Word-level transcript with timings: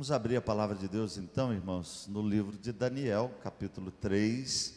Vamos 0.00 0.10
abrir 0.10 0.36
a 0.36 0.40
palavra 0.40 0.74
de 0.74 0.88
Deus 0.88 1.18
então, 1.18 1.52
irmãos, 1.52 2.06
no 2.08 2.26
livro 2.26 2.56
de 2.56 2.72
Daniel, 2.72 3.34
capítulo 3.42 3.90
3. 3.90 4.72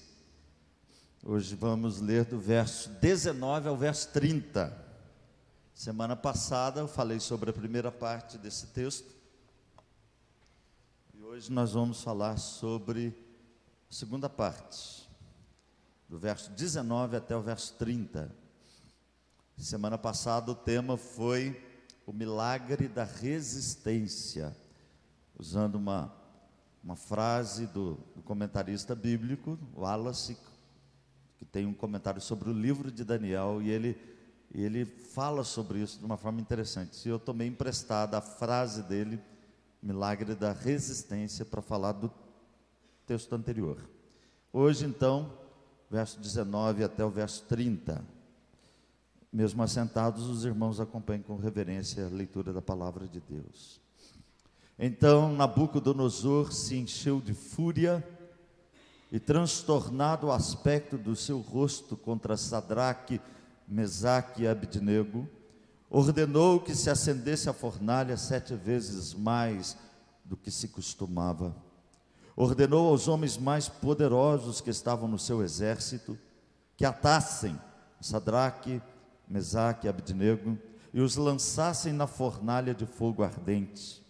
Hoje 1.24 1.56
vamos 1.56 2.02
ler 2.02 2.26
do 2.26 2.38
verso 2.38 2.90
19 3.00 3.70
ao 3.70 3.78
verso 3.78 4.10
30. 4.10 4.78
Semana 5.74 6.14
passada 6.14 6.82
eu 6.82 6.90
falei 6.90 7.22
sobre 7.22 7.52
a 7.52 7.54
primeira 7.54 7.90
parte 7.90 8.38
desse 8.38 8.68
texto. 8.68 9.10
E 11.14 11.24
hoje 11.24 11.50
nós 11.50 11.72
vamos 11.72 12.04
falar 12.04 12.36
sobre 12.36 13.18
a 13.90 13.94
segunda 13.94 14.28
parte, 14.28 15.10
do 16.10 16.20
verso 16.20 16.52
19 16.52 17.16
até 17.16 17.34
o 17.34 17.42
verso 17.42 17.76
30. 17.76 18.30
Semana 19.58 19.98
passada 19.98 20.52
o 20.52 20.56
tema 20.56 20.98
foi 20.98 21.66
o 22.06 22.12
milagre 22.12 22.90
da 22.90 23.06
resistência 23.06 24.54
usando 25.38 25.76
uma, 25.76 26.14
uma 26.84 26.96
frase 26.96 27.68
do, 27.68 27.96
do 28.16 28.22
comentarista 28.22 28.96
bíblico, 28.96 29.58
Wallace, 29.76 30.38
que 31.38 31.46
tem 31.46 31.66
um 31.66 31.74
comentário 31.74 32.22
sobre 32.22 32.50
o 32.50 32.54
livro 32.54 32.92
de 32.92 33.04
Daniel, 33.04 33.62
e 33.62 33.70
ele, 33.70 33.98
ele 34.54 34.86
fala 34.86 35.44
sobre 35.44 35.80
isso 35.80 36.00
de 36.00 36.06
uma 36.06 36.18
forma 36.18 36.40
interessante. 36.40 37.06
E 37.06 37.10
eu 37.10 37.20
tomei 37.20 37.48
emprestada 37.48 38.18
a 38.18 38.22
frase 38.22 38.84
dele, 38.84 39.20
milagre 39.82 40.36
da 40.36 40.54
resistência, 40.54 41.44
para 41.44 41.62
falar 41.62 41.94
do 41.94 42.12
texto 43.06 43.34
anterior. 43.34 43.78
Hoje, 44.52 44.86
então, 44.86 45.34
verso 45.90 46.20
19 46.20 46.84
até 46.84 47.04
o 47.04 47.10
verso 47.10 47.44
30. 47.46 48.04
Mesmo 49.32 49.64
assentados, 49.64 50.28
os 50.30 50.46
irmãos 50.46 50.80
acompanhem 50.80 51.24
com 51.24 51.36
reverência 51.36 52.06
a 52.06 52.10
leitura 52.10 52.54
da 52.54 52.62
palavra 52.62 53.08
de 53.08 53.20
Deus. 53.20 53.83
Então 54.78 55.34
Nabucodonosor 55.34 56.52
se 56.52 56.76
encheu 56.78 57.22
de 57.22 57.34
fúria 57.34 58.06
e, 59.12 59.20
transtornado 59.20 60.28
o 60.28 60.32
aspecto 60.32 60.98
do 60.98 61.16
seu 61.16 61.40
rosto 61.40 61.96
contra 61.96 62.36
Sadraque, 62.36 63.22
Mesaque 63.68 64.44
e 64.44 64.48
Abidnego, 64.48 65.30
ordenou 65.90 66.60
que 66.60 66.74
se 66.74 66.90
acendesse 66.90 67.48
a 67.48 67.54
fornalha 67.54 68.18
sete 68.18 68.56
vezes 68.56 69.14
mais 69.14 69.78
do 70.26 70.36
que 70.36 70.50
se 70.50 70.68
costumava. 70.68 71.56
Ordenou 72.36 72.90
aos 72.90 73.08
homens 73.08 73.38
mais 73.38 73.70
poderosos 73.70 74.60
que 74.60 74.72
estavam 74.72 75.08
no 75.08 75.20
seu 75.20 75.44
exército 75.44 76.18
que 76.76 76.84
atassem 76.84 77.60
Sadraque, 78.02 78.82
Mesaque 79.28 79.88
e 79.88 79.90
Abidnego 79.90 80.58
e 80.94 81.00
os 81.00 81.16
lançassem 81.16 81.94
na 81.94 82.08
fornalha 82.08 82.74
de 82.74 82.86
fogo 82.86 83.24
ardente. 83.24 84.03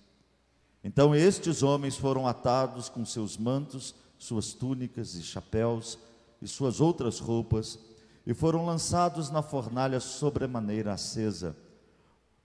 Então 0.83 1.15
estes 1.15 1.63
homens 1.63 1.95
foram 1.95 2.27
atados 2.27 2.89
com 2.89 3.05
seus 3.05 3.37
mantos, 3.37 3.95
suas 4.17 4.53
túnicas 4.53 5.15
e 5.15 5.23
chapéus 5.23 5.97
e 6.41 6.47
suas 6.47 6.81
outras 6.81 7.19
roupas, 7.19 7.79
e 8.25 8.33
foram 8.33 8.65
lançados 8.65 9.29
na 9.29 9.41
fornalha 9.41 9.99
sobremaneira 9.99 10.93
acesa. 10.93 11.55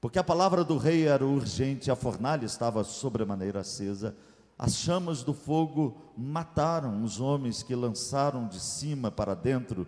Porque 0.01 0.19
a 0.19 0.25
palavra 0.25 0.63
do 0.63 0.77
rei 0.77 1.07
era 1.07 1.27
urgente, 1.27 1.91
a 1.91 1.97
fornalha 1.97 2.45
estava 2.45 2.85
sobremaneira 2.85 3.61
acesa. 3.61 4.17
As 4.57 4.77
chamas 4.77 5.23
do 5.25 5.35
fogo 5.35 6.13
mataram 6.17 7.03
os 7.03 7.21
homens 7.21 7.63
que 7.63 7.75
lançaram 7.75 8.47
de 8.47 8.61
cima 8.61 9.11
para 9.11 9.35
dentro 9.35 9.87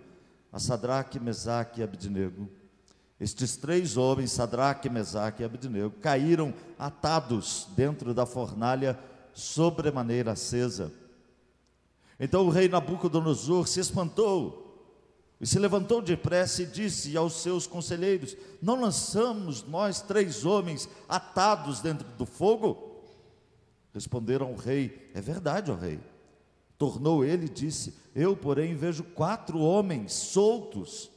a 0.52 0.58
Sadraque, 0.58 1.20
Mesaque 1.20 1.80
e 1.80 1.84
Abidnego. 1.84 2.48
Estes 3.20 3.54
três 3.54 3.98
homens, 3.98 4.32
Sadraque, 4.32 4.88
Mesaque 4.88 5.42
e 5.42 5.44
Abednego, 5.44 5.94
caíram 6.00 6.54
atados 6.78 7.68
dentro 7.76 8.14
da 8.14 8.24
fornalha 8.24 8.98
sobremaneira 9.34 10.32
acesa. 10.32 10.90
Então 12.18 12.46
o 12.46 12.50
rei 12.50 12.66
Nabucodonosor 12.66 13.68
se 13.68 13.78
espantou 13.78 14.66
e 15.38 15.46
se 15.46 15.58
levantou 15.58 16.00
depressa 16.00 16.62
e 16.62 16.66
disse 16.66 17.14
aos 17.14 17.42
seus 17.42 17.66
conselheiros: 17.66 18.34
Não 18.62 18.80
lançamos 18.80 19.62
nós 19.64 20.00
três 20.00 20.46
homens 20.46 20.88
atados 21.06 21.80
dentro 21.80 22.08
do 22.16 22.24
fogo? 22.24 23.02
Responderam 23.92 24.50
o 24.52 24.56
rei: 24.56 25.10
É 25.14 25.20
verdade, 25.20 25.70
ó 25.70 25.74
rei. 25.74 26.00
Tornou 26.78 27.22
ele 27.22 27.46
e 27.46 27.50
disse: 27.50 27.94
Eu, 28.14 28.34
porém, 28.34 28.74
vejo 28.74 29.04
quatro 29.04 29.58
homens 29.58 30.14
soltos 30.14 31.10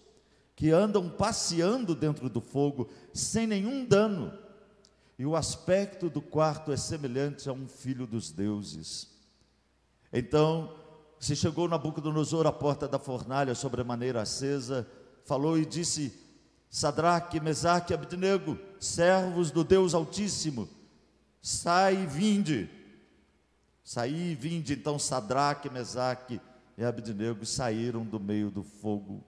que 0.56 0.72
andam 0.72 1.10
passeando 1.10 1.96
dentro 1.96 2.30
do 2.30 2.40
fogo 2.40 2.90
sem 3.14 3.48
nenhum 3.48 3.86
dano, 3.86 4.34
e 5.18 5.26
o 5.26 5.36
aspecto 5.36 6.10
do 6.10 6.22
quarto 6.22 6.72
é 6.72 6.78
semelhante 6.78 7.48
a 7.48 7.54
um 7.54 7.68
filho 7.68 8.08
dos 8.08 8.32
deuses. 8.32 9.10
Então, 10.12 10.76
se 11.20 11.36
chegou 11.36 11.68
Nabucodonosor 11.68 12.46
à 12.46 12.52
porta 12.52 12.88
da 12.88 13.00
fornalha 13.00 13.56
sobremaneira 13.56 14.22
acesa, 14.22 14.88
falou 15.24 15.58
e 15.58 15.66
disse: 15.66 16.14
Sadraque, 16.70 17.40
Mesaque 17.40 17.94
e 17.94 17.96
Abednego, 17.96 18.60
servos 18.80 19.52
do 19.52 19.64
Deus 19.64 19.94
Altíssimo, 19.94 20.68
sai 21.42 22.04
e 22.04 22.08
vinde. 22.08 22.70
Saí 23.84 24.32
e 24.32 24.36
vinde, 24.36 24.74
então 24.74 24.98
Sadraque, 24.98 25.70
Mesaque 25.70 26.40
e 26.78 26.84
Abednego 26.84 27.46
saíram 27.46 28.06
do 28.06 28.20
meio 28.20 28.50
do 28.50 28.64
fogo 28.64 29.24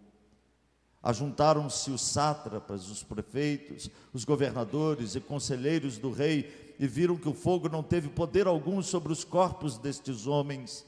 Ajuntaram-se 1.05 1.91
os 1.91 2.01
sátrapas, 2.01 2.89
os 2.89 3.03
prefeitos, 3.03 3.91
os 4.11 4.25
governadores 4.25 5.13
e 5.13 5.19
conselheiros 5.21 5.99
do 5.99 6.11
rei 6.11 6.75
e 6.79 6.87
viram 6.87 7.15
que 7.15 7.29
o 7.29 7.33
fogo 7.33 7.69
não 7.69 7.83
teve 7.83 8.09
poder 8.09 8.47
algum 8.47 8.81
sobre 8.81 9.13
os 9.13 9.23
corpos 9.23 9.77
destes 9.77 10.25
homens, 10.25 10.83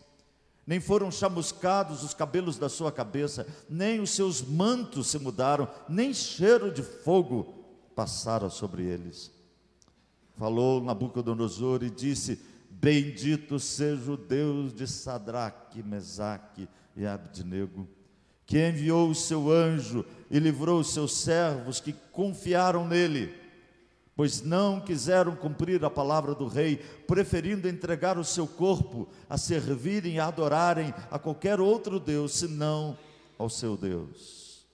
nem 0.66 0.80
foram 0.80 1.12
chamuscados 1.12 2.02
os 2.02 2.16
cabelos 2.16 2.58
da 2.58 2.68
sua 2.68 2.92
cabeça, 2.92 3.46
nem 3.70 4.00
os 4.00 4.10
seus 4.10 4.42
mantos 4.42 5.06
se 5.06 5.20
mudaram, 5.20 5.70
nem 5.88 6.12
cheiro 6.12 6.72
de 6.72 6.82
fogo 6.82 7.54
passara 7.96 8.50
sobre 8.50 8.86
eles. 8.86 9.30
Falou 10.36 10.82
Nabucodonosor 10.82 11.84
e 11.84 11.92
disse: 11.92 12.42
Bendito 12.72 13.60
seja 13.60 14.12
o 14.12 14.18
Deus 14.18 14.74
de 14.74 14.88
Sadraque, 14.88 15.84
Mesaque 15.84 16.68
e 16.96 17.06
Abednego 17.06 17.88
que 18.48 18.58
enviou 18.66 19.10
o 19.10 19.16
seu 19.16 19.52
anjo 19.52 20.06
e 20.32 20.40
livrou 20.40 20.80
os 20.80 20.94
seus 20.94 21.12
servos 21.18 21.82
que 21.82 21.94
confiaram 22.14 22.88
nele, 22.88 23.36
pois 24.16 24.42
não 24.42 24.80
quiseram 24.80 25.36
cumprir 25.36 25.84
a 25.84 25.90
palavra 25.90 26.34
do 26.34 26.48
rei, 26.48 26.78
preferindo 27.06 27.68
entregar 27.68 28.18
o 28.18 28.24
seu 28.24 28.48
corpo 28.48 29.08
a 29.30 29.38
servirem 29.38 30.16
e 30.16 30.20
adorarem 30.20 30.94
a 31.12 31.20
qualquer 31.20 31.60
outro 31.60 32.00
Deus, 32.00 32.36
senão 32.36 32.98
ao 33.38 33.50
seu 33.50 33.76
Deus. 33.76 34.66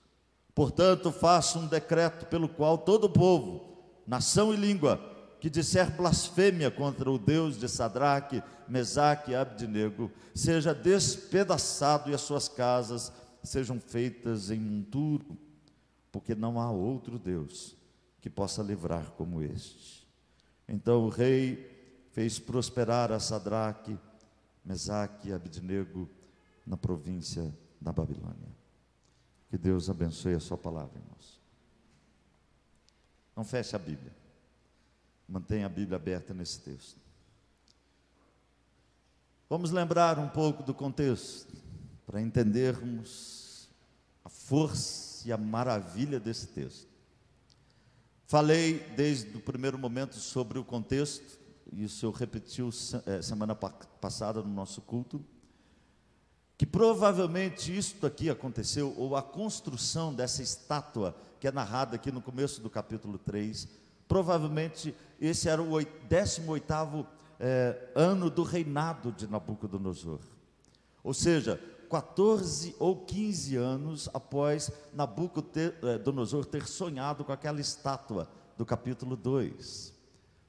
Portanto, 0.53 1.11
faço 1.11 1.57
um 1.57 1.67
decreto 1.67 2.27
pelo 2.27 2.47
qual 2.47 2.77
todo 2.77 3.09
povo, 3.09 3.83
nação 4.05 4.53
e 4.53 4.55
língua, 4.55 5.01
que 5.39 5.49
disser 5.49 5.91
blasfêmia 5.91 6.69
contra 6.69 7.09
o 7.09 7.17
Deus 7.17 7.59
de 7.59 7.67
Sadraque, 7.67 8.41
Mesaque 8.67 9.31
e 9.31 9.35
Abdinego, 9.35 10.11
seja 10.33 10.73
despedaçado 10.75 12.09
e 12.09 12.13
as 12.13 12.21
suas 12.21 12.47
casas 12.47 13.11
sejam 13.43 13.79
feitas 13.79 14.49
em 14.49 14.59
monturo, 14.59 15.37
porque 16.11 16.33
não 16.33 16.59
há 16.59 16.71
outro 16.71 17.19
Deus 17.19 17.75
que 18.21 18.29
possa 18.29 18.63
livrar 18.63 19.11
como 19.11 19.41
este. 19.41 20.07
Então 20.67 21.05
o 21.05 21.09
rei 21.09 21.69
fez 22.11 22.39
prosperar 22.39 23.11
a 23.11 23.19
Sadraque, 23.19 23.97
Mesaque 24.63 25.29
e 25.29 25.33
Abednego 25.33 26.09
na 26.65 26.77
província 26.77 27.53
da 27.81 27.91
Babilônia. 27.91 28.53
Que 29.49 29.57
Deus 29.57 29.89
abençoe 29.89 30.35
a 30.35 30.39
sua 30.39 30.57
palavra, 30.57 30.97
irmãos. 30.97 31.39
Não 33.35 33.43
feche 33.43 33.75
a 33.75 33.79
Bíblia. 33.79 34.13
Mantenha 35.27 35.65
a 35.65 35.69
Bíblia 35.69 35.97
aberta 35.97 36.33
nesse 36.33 36.59
texto. 36.61 37.01
Vamos 39.49 39.71
lembrar 39.71 40.17
um 40.17 40.29
pouco 40.29 40.63
do 40.63 40.73
contexto 40.73 41.62
para 42.13 42.21
entendermos 42.21 43.67
a 44.23 44.29
força 44.29 45.27
e 45.27 45.31
a 45.31 45.37
maravilha 45.37 46.19
desse 46.19 46.45
texto. 46.45 46.87
Falei 48.27 48.77
desde 48.95 49.35
o 49.35 49.39
primeiro 49.39 49.79
momento 49.79 50.17
sobre 50.17 50.59
o 50.59 50.63
contexto, 50.63 51.39
isso 51.71 52.05
eu 52.05 52.11
repeti 52.11 52.61
eh, 53.07 53.19
semana 53.23 53.55
passada 53.55 54.43
no 54.43 54.53
nosso 54.53 54.79
culto, 54.83 55.25
que 56.55 56.67
provavelmente 56.67 57.75
isto 57.75 58.05
aqui 58.05 58.29
aconteceu, 58.29 58.93
ou 58.95 59.15
a 59.15 59.23
construção 59.23 60.13
dessa 60.13 60.43
estátua, 60.43 61.17
que 61.39 61.47
é 61.47 61.51
narrada 61.51 61.95
aqui 61.95 62.11
no 62.11 62.21
começo 62.21 62.61
do 62.61 62.69
capítulo 62.69 63.17
3, 63.17 63.67
provavelmente 64.07 64.93
esse 65.19 65.49
era 65.49 65.63
o 65.63 65.79
18 65.83 67.07
é, 67.39 67.89
ano 67.95 68.29
do 68.29 68.43
reinado 68.43 69.11
de 69.11 69.25
Nabucodonosor. 69.25 70.19
Ou 71.03 71.13
seja, 71.13 71.59
14 71.93 72.75
ou 72.79 73.05
15 73.05 73.55
anos 73.55 74.09
após 74.15 74.71
Nabucodonosor 74.93 76.43
ter 76.43 76.65
sonhado 76.65 77.23
com 77.23 77.31
aquela 77.31 77.61
estátua 77.61 78.27
do 78.57 78.65
capítulo 78.65 79.15
2. 79.15 79.93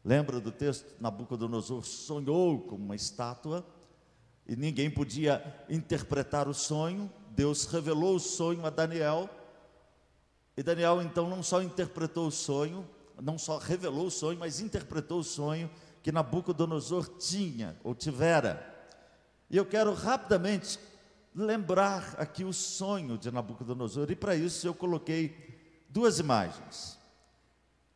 Lembra 0.03 0.41
do 0.41 0.51
texto? 0.51 0.95
Nabucodonosor 0.99 1.85
sonhou 1.85 2.63
com 2.63 2.77
uma 2.77 2.97
estátua 2.97 3.63
e 4.47 4.57
ninguém 4.57 4.91
podia 4.91 5.63
interpretar 5.69 6.49
o 6.49 6.55
sonho. 6.55 7.13
Deus 7.33 7.67
revelou 7.67 8.17
o 8.17 8.21
sonho 8.21 8.65
a 8.65 8.71
Daniel. 8.71 9.29
E 10.57 10.63
Daniel 10.63 11.03
então 11.03 11.29
não 11.29 11.43
só 11.43 11.63
interpretou 11.63 12.29
o 12.29 12.33
sonho, 12.33 12.89
não 13.21 13.37
só 13.37 13.59
revelou 13.59 14.07
o 14.07 14.11
sonho, 14.11 14.39
mas 14.39 14.61
interpretou 14.61 15.19
o 15.19 15.25
sonho 15.25 15.71
que 16.03 16.11
Nabucodonosor 16.11 17.07
tinha 17.19 17.77
ou 17.85 17.95
tivera. 17.95 18.73
E 19.51 19.59
eu 19.59 19.67
quero 19.67 19.93
rapidamente 19.93 20.79
lembrar 21.35 22.15
aqui 22.19 22.45
o 22.45 22.53
sonho 22.53 23.19
de 23.19 23.31
Nabucodonosor, 23.31 24.11
e 24.11 24.17
para 24.17 24.37
isso 24.37 24.67
eu 24.67 24.75
coloquei 24.75 25.85
duas 25.89 26.19
imagens. 26.19 26.99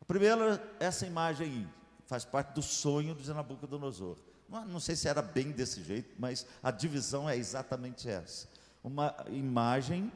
A 0.01 0.05
primeira, 0.05 0.61
essa 0.79 1.05
imagem 1.05 1.67
faz 2.05 2.25
parte 2.25 2.53
do 2.53 2.61
sonho 2.61 3.15
de 3.15 3.31
Nabucodonosor. 3.33 4.17
Não 4.49 4.79
sei 4.79 4.95
se 4.95 5.07
era 5.07 5.21
bem 5.21 5.51
desse 5.51 5.83
jeito, 5.83 6.15
mas 6.17 6.45
a 6.63 6.71
divisão 6.71 7.29
é 7.29 7.37
exatamente 7.37 8.09
essa. 8.09 8.47
Uma 8.83 9.15
imagem 9.29 10.11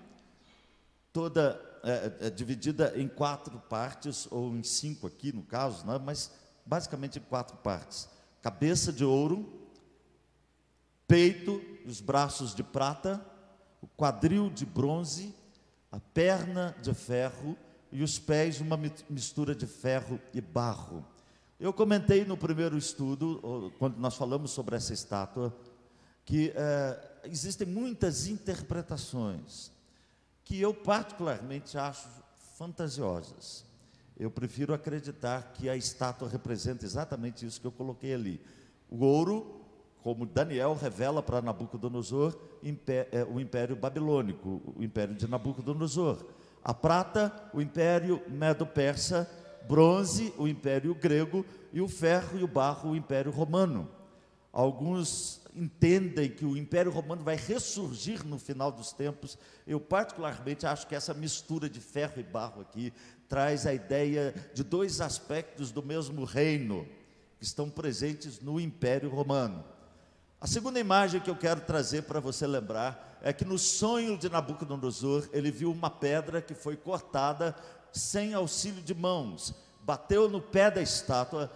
toda 1.14 1.62
é, 1.84 2.28
é, 2.28 2.30
dividida 2.30 2.94
em 2.96 3.08
quatro 3.08 3.60
partes, 3.60 4.28
ou 4.32 4.56
em 4.56 4.64
cinco 4.64 5.06
aqui 5.06 5.32
no 5.32 5.44
caso, 5.44 5.86
né? 5.86 6.00
mas 6.04 6.32
basicamente 6.66 7.20
em 7.20 7.22
quatro 7.22 7.56
partes: 7.58 8.10
cabeça 8.42 8.92
de 8.92 9.06
ouro, 9.06 9.63
peito, 11.08 11.62
os 11.86 12.02
braços 12.02 12.54
de 12.56 12.64
prata, 12.64 13.24
o 13.82 13.88
quadril 13.88 14.50
de 14.50 14.66
bronze, 14.66 15.34
a 15.92 16.00
perna 16.00 16.76
de 16.82 16.94
ferro 16.94 17.58
e 17.92 18.02
os 18.02 18.18
pés, 18.18 18.60
uma 18.60 18.78
mistura 19.10 19.54
de 19.54 19.68
ferro 19.68 20.20
e 20.34 20.42
barro. 20.42 21.06
Eu 21.60 21.72
comentei 21.72 22.26
no 22.26 22.36
primeiro 22.36 22.78
estudo, 22.78 23.72
quando 23.78 23.98
nós 23.98 24.16
falamos 24.16 24.52
sobre 24.52 24.76
essa 24.76 24.94
estátua, 24.94 25.56
que 26.26 26.52
é, 26.56 27.12
existem 27.26 27.68
muitas 27.68 28.28
interpretações 28.28 29.72
que 30.44 30.60
eu 30.60 30.74
particularmente 30.74 31.78
acho 31.78 32.08
fantasiosas. 32.58 33.66
Eu 34.18 34.30
prefiro 34.30 34.74
acreditar 34.74 35.54
que 35.54 35.70
a 35.70 35.76
estátua 35.76 36.28
representa 36.28 36.86
exatamente 36.86 37.46
isso 37.46 37.60
que 37.60 37.68
eu 37.68 37.72
coloquei 37.72 38.14
ali. 38.14 38.42
O 38.90 39.04
ouro, 39.04 39.63
como 40.04 40.26
Daniel 40.26 40.74
revela 40.74 41.24
para 41.24 41.42
Nabucodonosor, 41.42 42.38
é, 43.12 43.24
o 43.24 43.40
império 43.40 43.74
babilônico, 43.74 44.62
o 44.76 44.84
império 44.84 45.16
de 45.16 45.28
Nabucodonosor. 45.30 46.26
A 46.62 46.74
prata, 46.74 47.34
o 47.54 47.62
império 47.62 48.22
medo-persa, 48.28 49.30
bronze, 49.66 50.34
o 50.38 50.46
império 50.46 50.94
grego, 50.94 51.46
e 51.72 51.80
o 51.80 51.88
ferro 51.88 52.38
e 52.38 52.44
o 52.44 52.48
barro, 52.48 52.92
o 52.92 52.96
império 52.96 53.32
romano. 53.32 53.90
Alguns 54.52 55.42
entendem 55.56 56.30
que 56.30 56.46
o 56.46 56.58
Império 56.58 56.92
Romano 56.92 57.24
vai 57.24 57.36
ressurgir 57.36 58.26
no 58.26 58.38
final 58.38 58.72
dos 58.72 58.92
tempos. 58.92 59.38
Eu, 59.66 59.80
particularmente, 59.80 60.66
acho 60.66 60.86
que 60.86 60.96
essa 60.96 61.14
mistura 61.14 61.70
de 61.70 61.80
ferro 61.80 62.20
e 62.20 62.24
barro 62.24 62.62
aqui 62.62 62.94
traz 63.28 63.66
a 63.66 63.74
ideia 63.74 64.34
de 64.54 64.64
dois 64.64 65.02
aspectos 65.02 65.72
do 65.72 65.82
mesmo 65.82 66.24
reino 66.24 66.86
que 67.40 67.46
estão 67.46 67.70
presentes 67.70 68.40
no 68.40 68.60
Império 68.60 69.10
Romano. 69.10 69.64
A 70.44 70.48
segunda 70.48 70.78
imagem 70.78 71.22
que 71.22 71.30
eu 71.30 71.38
quero 71.38 71.62
trazer 71.62 72.04
para 72.04 72.20
você 72.20 72.46
lembrar 72.46 73.18
é 73.24 73.32
que 73.32 73.46
no 73.46 73.58
sonho 73.58 74.18
de 74.18 74.28
Nabucodonosor, 74.28 75.30
ele 75.32 75.50
viu 75.50 75.72
uma 75.72 75.90
pedra 75.90 76.42
que 76.42 76.54
foi 76.54 76.76
cortada 76.76 77.56
sem 77.94 78.34
auxílio 78.34 78.84
de 78.84 78.94
mãos, 78.94 79.56
bateu 79.80 80.28
no 80.28 80.42
pé 80.42 80.70
da 80.70 80.82
estátua 80.82 81.50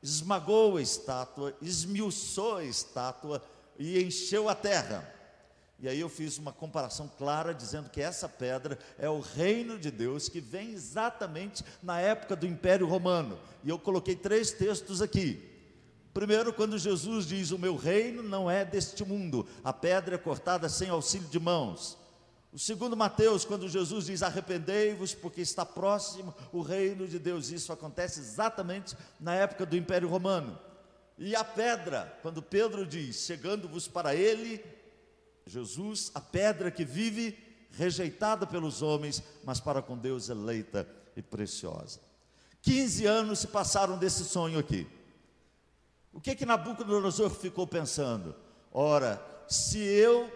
esmagou 0.00 0.76
a 0.76 0.80
estátua, 0.80 1.52
esmiuçou 1.60 2.58
a 2.58 2.64
estátua 2.64 3.42
e 3.76 4.00
encheu 4.00 4.48
a 4.48 4.54
terra. 4.54 5.12
E 5.80 5.88
aí 5.88 5.98
eu 5.98 6.08
fiz 6.08 6.38
uma 6.38 6.52
comparação 6.52 7.10
clara 7.18 7.52
dizendo 7.52 7.90
que 7.90 8.00
essa 8.00 8.28
pedra 8.28 8.78
é 9.00 9.08
o 9.08 9.18
reino 9.18 9.80
de 9.80 9.90
Deus 9.90 10.28
que 10.28 10.40
vem 10.40 10.70
exatamente 10.70 11.64
na 11.82 12.00
época 12.00 12.36
do 12.36 12.46
Império 12.46 12.86
Romano. 12.86 13.36
E 13.64 13.68
eu 13.68 13.80
coloquei 13.80 14.14
três 14.14 14.52
textos 14.52 15.02
aqui. 15.02 15.57
Primeiro, 16.18 16.52
quando 16.52 16.76
Jesus 16.76 17.26
diz: 17.26 17.52
O 17.52 17.58
meu 17.60 17.76
reino 17.76 18.24
não 18.24 18.50
é 18.50 18.64
deste 18.64 19.04
mundo, 19.04 19.46
a 19.62 19.72
pedra 19.72 20.16
é 20.16 20.18
cortada 20.18 20.68
sem 20.68 20.88
auxílio 20.88 21.28
de 21.28 21.38
mãos. 21.38 21.96
O 22.52 22.58
segundo 22.58 22.96
Mateus, 22.96 23.44
quando 23.44 23.68
Jesus 23.68 24.06
diz: 24.06 24.20
Arrependei-vos, 24.20 25.14
porque 25.14 25.40
está 25.40 25.64
próximo 25.64 26.34
o 26.52 26.60
reino 26.60 27.06
de 27.06 27.20
Deus. 27.20 27.52
Isso 27.52 27.72
acontece 27.72 28.18
exatamente 28.18 28.96
na 29.20 29.32
época 29.32 29.64
do 29.64 29.76
Império 29.76 30.08
Romano. 30.08 30.58
E 31.16 31.36
a 31.36 31.44
pedra, 31.44 32.18
quando 32.20 32.42
Pedro 32.42 32.84
diz: 32.84 33.24
Chegando-vos 33.24 33.86
para 33.86 34.12
ele, 34.12 34.60
Jesus, 35.46 36.10
a 36.16 36.20
pedra 36.20 36.68
que 36.68 36.84
vive, 36.84 37.38
rejeitada 37.70 38.44
pelos 38.44 38.82
homens, 38.82 39.22
mas 39.44 39.60
para 39.60 39.80
com 39.80 39.96
Deus 39.96 40.28
eleita 40.28 40.84
e 41.14 41.22
preciosa. 41.22 42.00
15 42.62 43.06
anos 43.06 43.38
se 43.38 43.46
passaram 43.46 43.96
desse 43.96 44.24
sonho 44.24 44.58
aqui. 44.58 44.97
O 46.18 46.20
que 46.20 46.34
que 46.34 46.44
Nabucodonosor 46.44 47.30
ficou 47.30 47.64
pensando? 47.64 48.34
Ora, 48.72 49.24
se 49.46 49.78
eu 49.78 50.28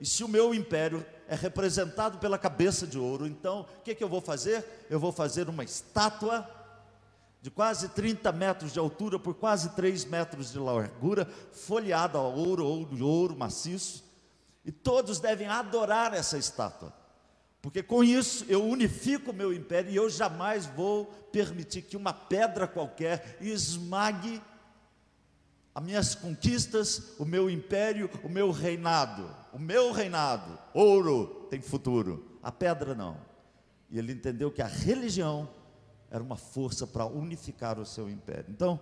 e 0.00 0.06
se 0.06 0.22
o 0.22 0.28
meu 0.28 0.54
império 0.54 1.04
é 1.26 1.34
representado 1.34 2.18
pela 2.18 2.38
cabeça 2.38 2.86
de 2.86 2.96
ouro. 2.96 3.26
Então, 3.26 3.66
o 3.80 3.82
que, 3.82 3.96
que 3.96 4.04
eu 4.04 4.08
vou 4.08 4.20
fazer? 4.20 4.64
Eu 4.88 5.00
vou 5.00 5.10
fazer 5.10 5.48
uma 5.48 5.64
estátua 5.64 6.48
de 7.42 7.50
quase 7.50 7.88
30 7.88 8.30
metros 8.30 8.72
de 8.72 8.78
altura 8.78 9.18
por 9.18 9.34
quase 9.34 9.70
3 9.70 10.04
metros 10.04 10.52
de 10.52 10.58
largura, 10.60 11.28
folheada 11.50 12.16
a 12.16 12.22
ouro 12.22 12.64
ou 12.64 12.84
de 12.84 13.02
ouro 13.02 13.36
maciço, 13.36 14.04
e 14.64 14.70
todos 14.70 15.18
devem 15.18 15.48
adorar 15.48 16.14
essa 16.14 16.38
estátua. 16.38 16.94
Porque 17.60 17.82
com 17.82 18.04
isso 18.04 18.46
eu 18.48 18.64
unifico 18.64 19.32
o 19.32 19.34
meu 19.34 19.52
império 19.52 19.90
e 19.90 19.96
eu 19.96 20.08
jamais 20.08 20.64
vou 20.64 21.06
permitir 21.32 21.82
que 21.82 21.96
uma 21.96 22.12
pedra 22.12 22.68
qualquer 22.68 23.36
esmague 23.40 24.40
as 25.74 25.82
minhas 25.82 26.14
conquistas, 26.14 27.14
o 27.18 27.24
meu 27.24 27.50
império, 27.50 28.08
o 28.22 28.28
meu 28.28 28.52
reinado. 28.52 29.28
O 29.52 29.58
meu 29.58 29.90
reinado, 29.90 30.56
ouro, 30.72 31.46
tem 31.50 31.60
futuro, 31.60 32.38
a 32.42 32.52
pedra 32.52 32.94
não. 32.94 33.16
E 33.90 33.98
ele 33.98 34.12
entendeu 34.12 34.50
que 34.50 34.62
a 34.62 34.66
religião 34.66 35.48
era 36.10 36.22
uma 36.22 36.36
força 36.36 36.86
para 36.86 37.06
unificar 37.06 37.78
o 37.78 37.84
seu 37.84 38.08
império. 38.08 38.46
Então, 38.48 38.78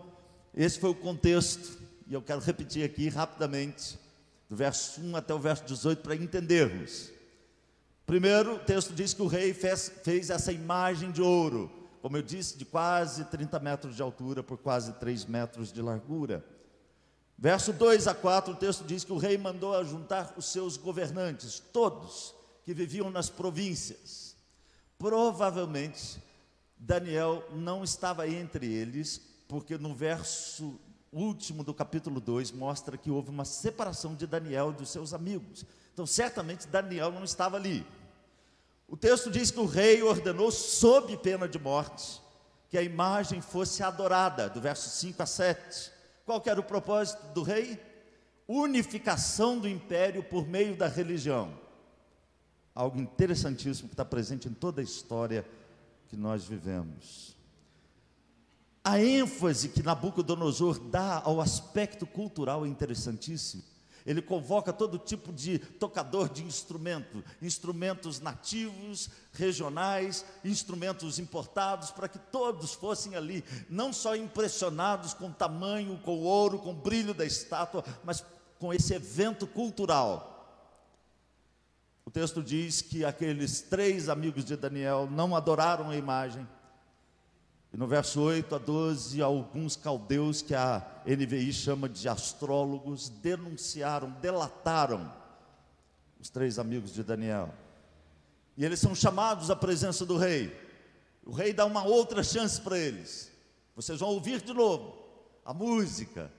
esse 0.55 0.79
foi 0.79 0.91
o 0.91 0.95
contexto, 0.95 1.79
e 2.07 2.13
eu 2.13 2.21
quero 2.21 2.41
repetir 2.41 2.85
aqui 2.85 3.09
rapidamente, 3.09 3.99
do 4.49 4.57
verso 4.57 5.01
1 5.01 5.17
até 5.17 5.33
o 5.33 5.39
verso 5.39 5.65
18, 5.65 6.03
para 6.03 6.15
entendermos. 6.15 7.11
Primeiro, 8.05 8.57
o 8.57 8.59
texto 8.59 8.93
diz 8.93 9.15
que 9.15 9.23
o 9.23 9.27
rei 9.27 9.55
fez, 9.55 9.91
fez 10.03 10.29
essa 10.29 10.53
imagem 10.53 11.11
de 11.11 11.23
ouro, 11.23 11.71
como 12.03 12.19
eu 12.19 12.23
disse, 12.23 12.59
de 12.59 12.67
quase 12.67 13.25
30 13.27 13.59
metros 13.61 13.97
de 13.97 14.03
altura 14.03 14.43
por 14.43 14.59
quase 14.59 14.93
3 14.95 15.25
metros 15.25 15.73
de 15.73 15.81
largura. 15.81 16.45
Verso 17.39 17.73
2 17.73 18.07
a 18.07 18.15
4, 18.15 18.53
o 18.53 18.57
texto 18.57 18.85
diz 18.85 19.03
que 19.05 19.13
o 19.13 19.19
rei 19.19 19.37
mandou 19.37 19.75
ajuntar 19.75 20.33
os 20.37 20.47
seus 20.47 20.77
governantes, 20.77 21.61
todos 21.73 22.35
que 22.65 22.73
viviam 22.73 23.11
nas 23.11 23.29
províncias. 23.29 24.37
Provavelmente, 24.99 26.23
Daniel 26.79 27.45
não 27.53 27.83
estava 27.83 28.29
entre 28.29 28.73
eles, 28.73 29.21
porque 29.49 29.77
no 29.77 29.95
verso 29.95 30.79
último 31.13 31.63
do 31.63 31.75
capítulo 31.75 32.21
2 32.21 32.53
mostra 32.53 32.97
que 32.97 33.11
houve 33.11 33.29
uma 33.29 33.45
separação 33.45 34.15
de 34.15 34.27
Daniel 34.27 34.71
e 34.71 34.75
dos 34.75 34.91
seus 34.91 35.13
amigos. 35.13 35.65
Então, 35.93 36.07
certamente 36.07 36.67
Daniel 36.67 37.11
não 37.11 37.25
estava 37.25 37.57
ali. 37.57 37.87
O 38.89 38.97
texto 38.97 39.31
diz 39.31 39.51
que 39.51 39.61
o 39.61 39.67
rei 39.67 40.03
ordenou, 40.03 40.51
sob 40.51 41.17
pena 41.19 41.49
de 41.49 41.59
morte, 41.59 42.21
que 42.69 42.79
a 42.79 42.83
imagem 42.83 43.41
fosse 43.41 43.83
adorada, 43.83 44.49
do 44.49 44.61
verso 44.61 44.89
5 44.89 45.23
a 45.23 45.27
7. 45.27 45.91
Qual 46.25 46.41
que 46.41 46.51
era 46.51 46.61
o 46.61 46.65
propósito 46.65 47.23
do 47.33 47.43
rei? 47.43 47.81
Unificação 48.47 49.59
do 49.59 49.69
império 49.69 50.23
por 50.23 50.47
meio 50.47 50.77
da 50.77 50.89
religião. 50.89 51.53
Algo 52.75 53.01
interessantíssimo 53.01 53.89
que 53.89 53.95
está 53.95 54.05
presente 54.05 54.49
em 54.49 54.53
toda 54.53 54.81
a 54.81 54.85
história 54.85 55.47
que 56.09 56.17
nós 56.17 56.45
vivemos. 56.45 57.37
A 58.85 59.01
ênfase 59.01 59.69
que 59.69 59.83
Nabucodonosor 59.83 60.79
dá 60.79 61.23
ao 61.25 61.41
aspecto 61.41 62.07
cultural 62.07 62.67
é 62.67 62.69
interessantíssimo. 62.69 63.63
Ele 64.05 64.21
convoca 64.21 64.73
todo 64.73 64.99
tipo 64.99 65.33
de 65.33 65.59
tocador 65.59 66.29
de 66.29 66.43
instrumento, 66.43 67.23
instrumentos 67.41 68.21
nativos, 68.21 69.09
regionais, 69.33 70.25
instrumentos 70.45 71.19
importados, 71.19 71.91
para 71.91 72.09
que 72.09 72.19
todos 72.19 72.75
fossem 72.75 73.15
ali, 73.15 73.45
não 73.69 73.93
só 73.93 74.17
impressionados 74.17 75.15
com 75.15 75.29
o 75.29 75.35
tamanho, 75.35 75.99
com 75.99 76.17
o 76.17 76.23
ouro, 76.23 76.59
com 76.59 76.71
o 76.71 76.75
brilho 76.75 77.15
da 77.15 77.25
estátua, 77.25 77.85
mas 78.05 78.25
com 78.59 78.73
esse 78.73 78.95
evento 78.95 79.47
cultural. 79.47 80.31
O 82.05 82.11
texto 82.11 82.43
diz 82.43 82.83
que 82.83 83.05
aqueles 83.05 83.61
três 83.61 84.09
amigos 84.09 84.45
de 84.45 84.57
Daniel 84.57 85.09
não 85.11 85.37
adoraram 85.37 85.91
a 85.91 85.97
imagem, 85.97 86.47
E 87.73 87.77
no 87.77 87.87
verso 87.87 88.21
8 88.21 88.55
a 88.55 88.59
12, 88.59 89.23
alguns 89.23 89.77
caldeus 89.77 90.43
que 90.43 90.55
a 90.55 90.87
NVI 91.07 91.53
chama 91.53 91.89
de 91.89 92.07
astrólogos 92.07 93.09
denunciaram, 93.09 94.11
delataram 94.21 95.11
os 96.21 96.29
três 96.29 96.59
amigos 96.59 96.93
de 96.93 97.03
Daniel. 97.03 97.53
E 98.57 98.65
eles 98.65 98.79
são 98.79 98.95
chamados 98.95 99.51
à 99.51 99.57
presença 99.57 100.05
do 100.05 100.19
rei. 100.19 100.55
O 101.25 101.33
rei 101.33 101.55
dá 101.55 101.65
uma 101.65 101.83
outra 101.85 102.23
chance 102.23 102.61
para 102.61 102.79
eles. 102.79 103.33
Vocês 103.75 104.01
vão 104.01 104.11
ouvir 104.11 104.43
de 104.43 104.53
novo 104.53 105.01
a 105.45 105.55
música, 105.55 106.31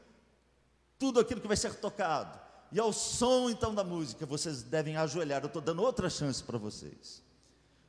tudo 0.99 1.19
aquilo 1.19 1.41
que 1.41 1.47
vai 1.47 1.57
ser 1.57 1.73
tocado. 1.75 2.39
E 2.71 2.79
ao 2.79 2.93
som 2.93 3.49
então 3.49 3.73
da 3.73 3.83
música, 3.83 4.25
vocês 4.25 4.61
devem 4.61 4.97
ajoelhar. 4.97 5.41
Eu 5.41 5.47
estou 5.47 5.61
dando 5.61 5.81
outra 5.81 6.09
chance 6.09 6.43
para 6.43 6.57
vocês. 6.57 7.23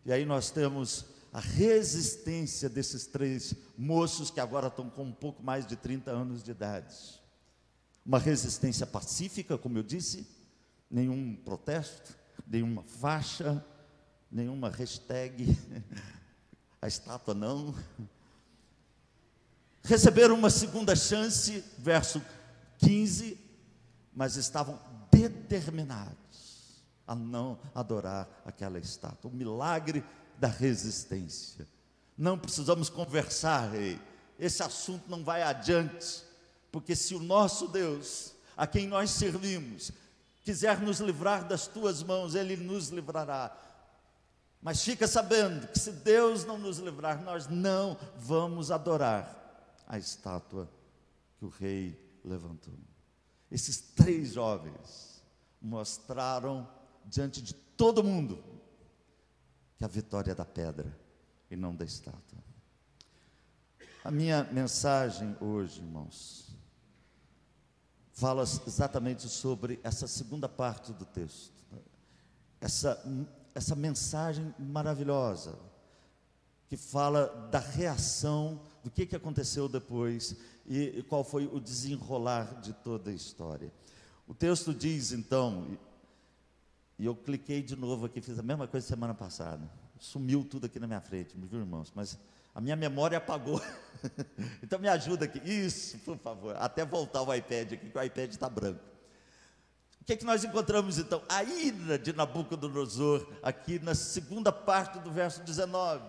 E 0.04 0.12
aí 0.12 0.24
nós 0.24 0.50
temos 0.50 1.04
a 1.34 1.40
resistência 1.40 2.68
desses 2.68 3.06
três 3.06 3.56
moços 3.76 4.30
que 4.30 4.38
agora 4.38 4.68
estão 4.68 4.88
com 4.88 5.02
um 5.02 5.12
pouco 5.12 5.42
mais 5.42 5.66
de 5.66 5.74
30 5.74 6.12
anos 6.12 6.44
de 6.44 6.52
idade. 6.52 7.20
Uma 8.06 8.20
resistência 8.20 8.86
pacífica, 8.86 9.58
como 9.58 9.76
eu 9.76 9.82
disse, 9.82 10.28
nenhum 10.88 11.34
protesto, 11.34 12.16
nenhuma 12.46 12.84
faixa, 12.84 13.66
nenhuma 14.30 14.70
hashtag, 14.70 15.58
a 16.80 16.86
estátua 16.86 17.34
não. 17.34 17.74
Receberam 19.82 20.36
uma 20.36 20.50
segunda 20.50 20.94
chance, 20.94 21.64
verso 21.78 22.22
15, 22.78 23.36
mas 24.14 24.36
estavam 24.36 24.78
determinados 25.10 26.84
a 27.04 27.14
não 27.16 27.58
adorar 27.74 28.28
aquela 28.46 28.78
estátua. 28.78 29.28
O 29.28 29.34
milagre 29.34 30.04
da 30.38 30.48
resistência. 30.48 31.66
Não 32.16 32.38
precisamos 32.38 32.88
conversar, 32.88 33.72
rei. 33.72 34.00
Esse 34.38 34.62
assunto 34.62 35.08
não 35.08 35.24
vai 35.24 35.42
adiante, 35.42 36.22
porque 36.70 36.94
se 36.94 37.14
o 37.14 37.20
nosso 37.20 37.68
Deus, 37.68 38.34
a 38.56 38.66
quem 38.66 38.86
nós 38.86 39.10
servimos, 39.10 39.90
quiser 40.44 40.80
nos 40.80 41.00
livrar 41.00 41.46
das 41.46 41.66
tuas 41.66 42.02
mãos, 42.02 42.34
ele 42.34 42.56
nos 42.56 42.88
livrará. 42.88 43.56
Mas 44.60 44.82
fica 44.82 45.06
sabendo 45.06 45.68
que 45.68 45.78
se 45.78 45.92
Deus 45.92 46.44
não 46.44 46.58
nos 46.58 46.78
livrar, 46.78 47.22
nós 47.22 47.46
não 47.48 47.98
vamos 48.16 48.70
adorar 48.70 49.74
a 49.86 49.98
estátua 49.98 50.68
que 51.38 51.44
o 51.44 51.48
rei 51.48 52.00
levantou. 52.24 52.74
Esses 53.50 53.78
três 53.78 54.32
jovens 54.32 55.22
mostraram 55.60 56.68
diante 57.04 57.42
de 57.42 57.54
todo 57.54 58.02
mundo 58.02 58.53
que 59.84 59.86
a 59.86 59.88
vitória 59.88 60.32
é 60.32 60.34
da 60.34 60.46
pedra 60.46 60.96
e 61.50 61.56
não 61.56 61.76
da 61.76 61.84
estátua. 61.84 62.38
A 64.02 64.10
minha 64.10 64.44
mensagem 64.44 65.36
hoje, 65.40 65.80
irmãos, 65.80 66.56
fala 68.12 68.42
exatamente 68.42 69.28
sobre 69.28 69.78
essa 69.82 70.06
segunda 70.06 70.48
parte 70.48 70.92
do 70.92 71.04
texto. 71.04 71.52
Essa, 72.60 72.98
essa 73.54 73.74
mensagem 73.74 74.54
maravilhosa, 74.58 75.58
que 76.66 76.78
fala 76.78 77.26
da 77.50 77.58
reação, 77.58 78.62
do 78.82 78.90
que, 78.90 79.04
que 79.04 79.16
aconteceu 79.16 79.68
depois 79.68 80.34
e, 80.64 80.98
e 80.98 81.02
qual 81.02 81.22
foi 81.22 81.46
o 81.46 81.60
desenrolar 81.60 82.60
de 82.62 82.72
toda 82.72 83.10
a 83.10 83.14
história. 83.14 83.70
O 84.26 84.34
texto 84.34 84.72
diz 84.72 85.12
então, 85.12 85.78
e 86.98 87.06
eu 87.06 87.14
cliquei 87.14 87.62
de 87.62 87.76
novo 87.76 88.06
aqui, 88.06 88.20
fiz 88.20 88.38
a 88.38 88.42
mesma 88.42 88.68
coisa 88.68 88.86
semana 88.86 89.14
passada. 89.14 89.68
Sumiu 89.98 90.44
tudo 90.44 90.66
aqui 90.66 90.78
na 90.78 90.86
minha 90.86 91.00
frente, 91.00 91.34
viu, 91.36 91.60
irmãos? 91.60 91.92
Mas 91.94 92.18
a 92.54 92.60
minha 92.60 92.76
memória 92.76 93.18
apagou. 93.18 93.60
então 94.62 94.78
me 94.78 94.88
ajuda 94.88 95.24
aqui. 95.24 95.40
Isso, 95.44 95.98
por 95.98 96.16
favor. 96.18 96.56
Até 96.56 96.84
voltar 96.84 97.22
o 97.22 97.34
iPad 97.34 97.72
aqui, 97.72 97.90
que 97.90 97.98
o 97.98 98.02
iPad 98.02 98.30
está 98.30 98.48
branco. 98.48 98.80
O 100.00 100.04
que, 100.04 100.12
é 100.12 100.16
que 100.16 100.24
nós 100.24 100.44
encontramos 100.44 100.98
então? 100.98 101.22
A 101.28 101.42
ira 101.42 101.98
de 101.98 102.12
Nabucodonosor, 102.12 103.26
aqui 103.42 103.78
na 103.78 103.94
segunda 103.94 104.52
parte 104.52 104.98
do 104.98 105.10
verso 105.10 105.42
19. 105.42 106.04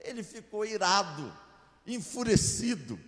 Ele 0.00 0.22
ficou 0.22 0.64
irado, 0.64 1.32
enfurecido, 1.86 2.98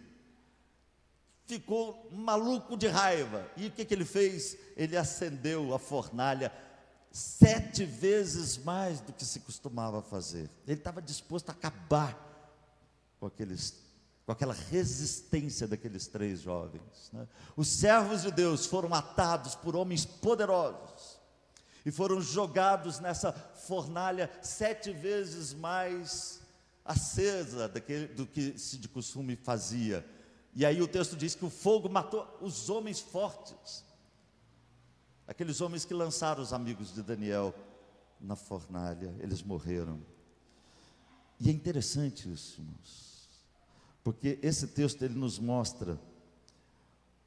ficou 1.44 2.08
maluco 2.12 2.76
de 2.76 2.86
raiva. 2.86 3.50
E 3.56 3.66
o 3.66 3.70
que, 3.72 3.84
que 3.84 3.92
ele 3.92 4.04
fez? 4.04 4.56
Ele 4.76 4.96
acendeu 4.96 5.74
a 5.74 5.78
fornalha 5.78 6.52
sete 7.12 7.84
vezes 7.84 8.56
mais 8.58 9.00
do 9.00 9.12
que 9.12 9.24
se 9.24 9.40
costumava 9.40 10.02
fazer. 10.02 10.48
Ele 10.66 10.78
estava 10.78 11.02
disposto 11.02 11.50
a 11.50 11.52
acabar 11.52 12.18
com, 13.20 13.26
aqueles, 13.26 13.74
com 14.24 14.32
aquela 14.32 14.54
resistência 14.54 15.68
daqueles 15.68 16.06
três 16.06 16.40
jovens. 16.40 17.10
Né? 17.12 17.28
Os 17.56 17.68
servos 17.68 18.22
de 18.22 18.30
Deus 18.30 18.66
foram 18.66 18.94
atados 18.94 19.54
por 19.54 19.76
homens 19.76 20.06
poderosos 20.06 21.18
e 21.84 21.90
foram 21.90 22.20
jogados 22.20 22.98
nessa 22.98 23.32
fornalha 23.32 24.30
sete 24.40 24.90
vezes 24.90 25.52
mais 25.52 26.40
acesa 26.84 27.68
daquele, 27.68 28.08
do 28.08 28.26
que 28.26 28.58
se 28.58 28.78
de 28.78 28.88
costume 28.88 29.36
fazia. 29.36 30.04
E 30.54 30.66
aí 30.66 30.82
o 30.82 30.88
texto 30.88 31.16
diz 31.16 31.34
que 31.34 31.44
o 31.44 31.50
fogo 31.50 31.88
matou 31.88 32.26
os 32.40 32.68
homens 32.68 33.00
fortes. 33.00 33.84
Aqueles 35.26 35.60
homens 35.60 35.84
que 35.84 35.94
lançaram 35.94 36.42
os 36.42 36.52
amigos 36.52 36.92
de 36.92 37.02
Daniel 37.02 37.54
na 38.20 38.36
fornalha, 38.36 39.14
eles 39.18 39.42
morreram. 39.42 40.00
E 41.38 41.48
é 41.48 41.52
interessante 41.52 42.32
isso, 42.32 42.60
irmãos, 42.60 43.28
porque 44.04 44.38
esse 44.42 44.68
texto 44.68 45.02
ele 45.02 45.14
nos 45.14 45.38
mostra 45.38 45.98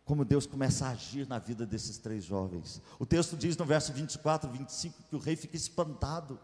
como 0.05 0.23
Deus 0.23 0.45
começa 0.45 0.85
a 0.85 0.91
agir 0.91 1.27
na 1.27 1.39
vida 1.39 1.65
desses 1.65 1.97
três 1.97 2.23
jovens. 2.23 2.81
O 2.99 3.05
texto 3.05 3.35
diz 3.35 3.57
no 3.57 3.65
verso 3.65 3.91
24 3.91 4.49
e 4.49 4.57
25 4.59 5.03
que 5.09 5.15
o 5.15 5.19
rei 5.19 5.35
fica 5.35 5.57
espantado. 5.57 6.39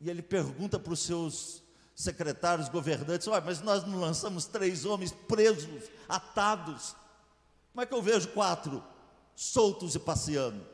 E 0.00 0.08
ele 0.08 0.22
pergunta 0.22 0.78
para 0.78 0.94
os 0.94 1.00
seus 1.00 1.62
secretários, 1.94 2.70
governantes: 2.70 3.28
Olha, 3.28 3.44
mas 3.44 3.60
nós 3.60 3.84
não 3.84 4.00
lançamos 4.00 4.46
três 4.46 4.86
homens 4.86 5.12
presos, 5.12 5.90
atados. 6.08 6.96
Como 7.72 7.82
é 7.82 7.86
que 7.86 7.94
eu 7.94 8.02
vejo 8.02 8.28
quatro? 8.28 8.82
Soltos 9.36 9.94
e 9.94 9.98
passeando. 9.98 10.66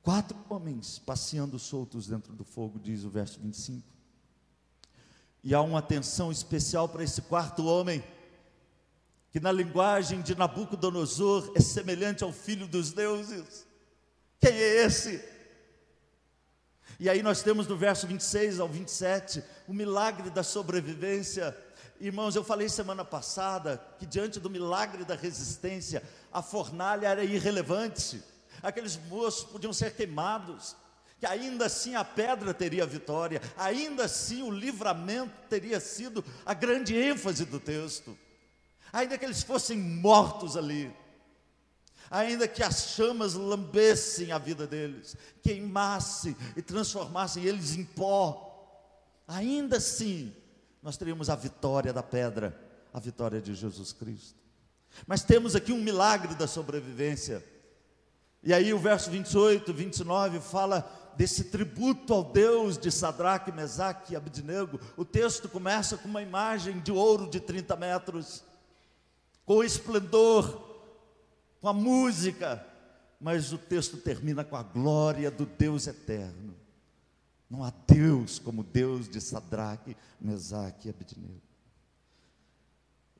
Quatro 0.00 0.38
homens 0.48 1.00
passeando 1.00 1.58
soltos 1.58 2.06
dentro 2.06 2.32
do 2.32 2.44
fogo, 2.44 2.78
diz 2.78 3.02
o 3.02 3.10
verso 3.10 3.40
25. 3.40 3.84
E 5.42 5.52
há 5.52 5.60
uma 5.60 5.80
atenção 5.80 6.30
especial 6.30 6.88
para 6.88 7.02
esse 7.02 7.22
quarto 7.22 7.66
homem, 7.66 8.02
que 9.32 9.40
na 9.40 9.50
linguagem 9.50 10.22
de 10.22 10.36
Nabucodonosor 10.36 11.52
é 11.56 11.60
semelhante 11.60 12.22
ao 12.22 12.32
filho 12.32 12.68
dos 12.68 12.92
deuses. 12.92 13.66
Quem 14.40 14.52
é 14.52 14.84
esse? 14.84 15.22
E 16.98 17.10
aí 17.10 17.22
nós 17.22 17.42
temos 17.42 17.66
no 17.66 17.76
verso 17.76 18.06
26 18.06 18.60
ao 18.60 18.68
27 18.68 19.42
o 19.66 19.74
milagre 19.74 20.30
da 20.30 20.42
sobrevivência 20.42 21.54
Irmãos, 22.00 22.36
eu 22.36 22.44
falei 22.44 22.68
semana 22.68 23.04
passada 23.04 23.82
que 23.98 24.04
diante 24.04 24.38
do 24.38 24.50
milagre 24.50 25.04
da 25.04 25.14
resistência, 25.14 26.02
a 26.32 26.42
fornalha 26.42 27.08
era 27.08 27.24
irrelevante, 27.24 28.22
aqueles 28.62 28.98
moços 29.08 29.44
podiam 29.44 29.72
ser 29.72 29.94
queimados, 29.94 30.76
que 31.18 31.24
ainda 31.24 31.66
assim 31.66 31.94
a 31.94 32.04
pedra 32.04 32.52
teria 32.52 32.84
vitória, 32.84 33.40
ainda 33.56 34.04
assim 34.04 34.42
o 34.42 34.50
livramento 34.50 35.32
teria 35.48 35.80
sido 35.80 36.22
a 36.44 36.52
grande 36.52 36.94
ênfase 36.94 37.46
do 37.46 37.58
texto, 37.58 38.16
ainda 38.92 39.16
que 39.16 39.24
eles 39.24 39.42
fossem 39.42 39.78
mortos 39.78 40.54
ali, 40.54 40.94
ainda 42.10 42.46
que 42.46 42.62
as 42.62 42.90
chamas 42.90 43.32
lambessem 43.32 44.32
a 44.32 44.38
vida 44.38 44.66
deles, 44.66 45.16
queimassem 45.42 46.36
e 46.54 46.60
transformassem 46.60 47.44
eles 47.44 47.74
em 47.74 47.84
pó, 47.84 49.22
ainda 49.26 49.78
assim 49.78 50.34
nós 50.86 50.96
teríamos 50.96 51.28
a 51.28 51.34
vitória 51.34 51.92
da 51.92 52.00
pedra, 52.00 52.56
a 52.94 53.00
vitória 53.00 53.42
de 53.42 53.52
Jesus 53.56 53.92
Cristo. 53.92 54.38
Mas 55.04 55.24
temos 55.24 55.56
aqui 55.56 55.72
um 55.72 55.82
milagre 55.82 56.36
da 56.36 56.46
sobrevivência. 56.46 57.44
E 58.40 58.54
aí 58.54 58.72
o 58.72 58.78
verso 58.78 59.10
28, 59.10 59.74
29 59.74 60.38
fala 60.38 60.88
desse 61.16 61.46
tributo 61.46 62.14
ao 62.14 62.22
Deus 62.22 62.78
de 62.78 62.92
Sadraque, 62.92 63.50
Mesaque 63.50 64.12
e 64.12 64.16
Abednego. 64.16 64.78
O 64.96 65.04
texto 65.04 65.48
começa 65.48 65.96
com 65.96 66.06
uma 66.06 66.22
imagem 66.22 66.78
de 66.78 66.92
ouro 66.92 67.28
de 67.28 67.40
30 67.40 67.74
metros, 67.74 68.44
com 69.44 69.64
esplendor, 69.64 70.70
com 71.60 71.68
a 71.68 71.72
música, 71.72 72.64
mas 73.20 73.52
o 73.52 73.58
texto 73.58 73.96
termina 73.96 74.44
com 74.44 74.54
a 74.54 74.62
glória 74.62 75.32
do 75.32 75.46
Deus 75.46 75.88
eterno. 75.88 76.54
Não 77.48 77.62
há 77.62 77.72
Deus 77.86 78.38
como 78.38 78.64
Deus 78.64 79.08
de 79.08 79.20
Sadraque, 79.20 79.96
Mesaque 80.20 80.88
e 80.88 80.90
Abednego. 80.90 81.42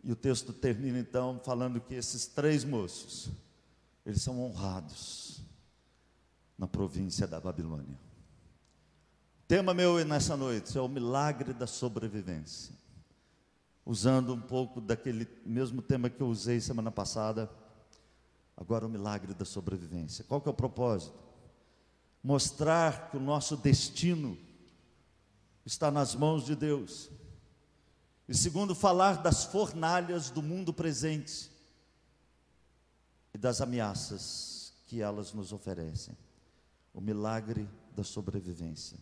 E 0.03 0.13
o 0.13 0.17
texto 0.17 0.53
termina 0.53 0.99
então 0.99 1.41
falando 1.45 1.81
que 1.81 1.95
esses 1.95 2.27
três 2.27 2.65
moços, 2.65 3.31
eles 4.05 4.23
são 4.23 4.41
honrados 4.41 5.41
na 6.59 6.67
província 6.67 7.27
da 7.27 7.41
Babilônia. 7.41 7.99
Tema 9.49 9.73
meu 9.73 10.05
nessa 10.05 10.37
noite 10.37 10.77
é 10.77 10.81
o 10.81 10.89
milagre 10.89 11.53
da 11.53 11.67
sobrevivência. 11.67 12.75
Usando 13.85 14.35
um 14.35 14.41
pouco 14.41 14.81
daquele 14.81 15.29
mesmo 15.45 15.81
tema 15.81 16.11
que 16.11 16.21
eu 16.21 16.27
usei 16.27 16.61
semana 16.61 16.91
passada, 16.91 17.49
agora 18.57 18.87
o 18.87 18.89
milagre 18.89 19.35
da 19.35 19.45
sobrevivência. 19.45 20.25
Qual 20.25 20.41
que 20.41 20.49
é 20.49 20.51
o 20.51 20.55
propósito? 20.55 21.26
Mostrar 22.27 23.09
que 23.09 23.17
o 23.17 23.21
nosso 23.21 23.57
destino 23.57 24.37
está 25.65 25.93
nas 25.93 26.13
mãos 26.17 26.45
de 26.45 26.57
Deus. 26.57 27.09
E 28.29 28.35
segundo, 28.35 28.75
falar 28.75 29.23
das 29.23 29.45
fornalhas 29.45 30.29
do 30.29 30.43
mundo 30.43 30.73
presente 30.73 31.49
e 33.33 33.39
das 33.39 33.61
ameaças 33.61 34.75
que 34.89 35.01
elas 35.01 35.33
nos 35.33 35.53
oferecem. 35.53 36.17
O 36.93 37.01
milagre 37.01 37.69
da 37.95 38.03
sobrevivência. 38.03 38.99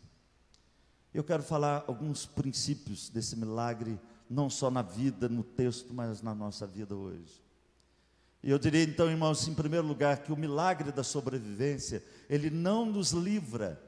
Eu 1.14 1.25
quero 1.25 1.43
falar 1.43 1.83
alguns 1.87 2.26
princípios 2.26 3.09
desse 3.09 3.37
milagre, 3.37 3.99
não 4.28 4.50
só 4.50 4.71
na 4.71 4.83
vida, 4.83 5.31
no 5.31 5.43
texto, 5.43 5.95
mas 5.95 6.21
na 6.21 6.35
nossa 6.35 6.66
vida 6.66 6.95
hoje. 6.95 7.43
E 8.44 8.50
eu 8.50 8.58
diria 8.58 8.82
então, 8.82 9.10
irmãos, 9.10 9.48
em 9.48 9.54
primeiro 9.54 9.86
lugar, 9.86 10.18
que 10.18 10.30
o 10.30 10.36
milagre 10.36 10.92
da 10.92 11.02
sobrevivência, 11.02 12.04
ele 12.28 12.50
não 12.50 12.84
nos 12.84 13.12
livra 13.12 13.82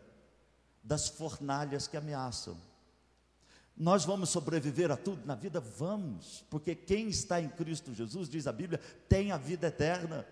das 0.82 1.08
fornalhas 1.08 1.86
que 1.86 1.94
ameaçam. 1.94 2.56
Nós 3.76 4.06
vamos 4.06 4.30
sobreviver 4.30 4.90
a 4.90 4.96
tudo 4.96 5.26
na 5.26 5.34
vida? 5.34 5.60
Vamos, 5.60 6.42
porque 6.48 6.74
quem 6.74 7.08
está 7.08 7.38
em 7.38 7.50
Cristo 7.50 7.92
Jesus, 7.92 8.30
diz 8.30 8.46
a 8.46 8.52
Bíblia, 8.52 8.80
tem 9.10 9.30
a 9.30 9.36
vida 9.36 9.66
eterna. 9.66 10.26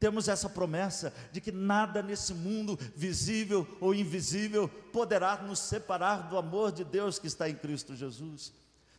Temos 0.00 0.26
essa 0.26 0.48
promessa 0.48 1.12
de 1.30 1.42
que 1.42 1.52
nada 1.52 2.02
nesse 2.02 2.32
mundo, 2.32 2.78
visível 2.96 3.68
ou 3.82 3.94
invisível, 3.94 4.66
poderá 4.66 5.42
nos 5.42 5.58
separar 5.58 6.30
do 6.30 6.38
amor 6.38 6.72
de 6.72 6.84
Deus 6.84 7.18
que 7.18 7.26
está 7.26 7.50
em 7.50 7.54
Cristo 7.54 7.94
Jesus. 7.94 8.50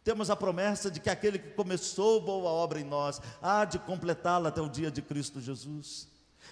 Temos 0.06 0.30
a 0.30 0.38
promessa 0.38 0.90
de 0.90 1.02
que 1.02 1.10
aquele 1.10 1.38
que 1.38 1.50
começou 1.50 2.22
boa 2.22 2.50
obra 2.50 2.80
em 2.80 2.86
nós 2.86 3.22
há 3.42 3.66
de 3.66 3.78
completá-la 3.80 4.48
até 4.48 4.62
o 4.62 4.70
dia 4.70 4.90
de 4.90 5.02
Cristo 5.02 5.42
Jesus. 5.42 6.08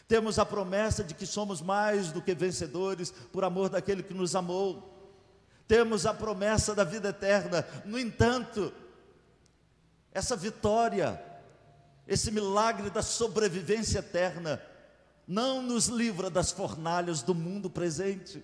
Temos 0.06 0.38
a 0.38 0.46
promessa 0.46 1.06
de 1.06 1.14
que 1.14 1.26
somos 1.26 1.62
mais 1.62 2.12
do 2.12 2.22
que 2.22 2.36
vencedores 2.36 3.12
por 3.32 3.46
amor 3.46 3.70
daquele 3.70 4.04
que 4.04 4.14
nos 4.14 4.36
amou. 4.36 4.92
Temos 5.66 6.06
a 6.06 6.14
promessa 6.14 6.76
da 6.76 6.84
vida 6.84 7.10
eterna. 7.10 7.66
No 7.86 7.98
entanto, 7.98 8.74
essa 10.12 10.36
vitória 10.36 11.24
esse 12.08 12.32
milagre 12.32 12.90
da 12.90 13.02
sobrevivência 13.02 14.00
eterna, 14.00 14.62
não 15.28 15.62
nos 15.62 15.88
livra 15.88 16.30
das 16.30 16.52
fornalhas 16.52 17.22
do 17.22 17.34
mundo 17.34 17.70
presente, 17.70 18.44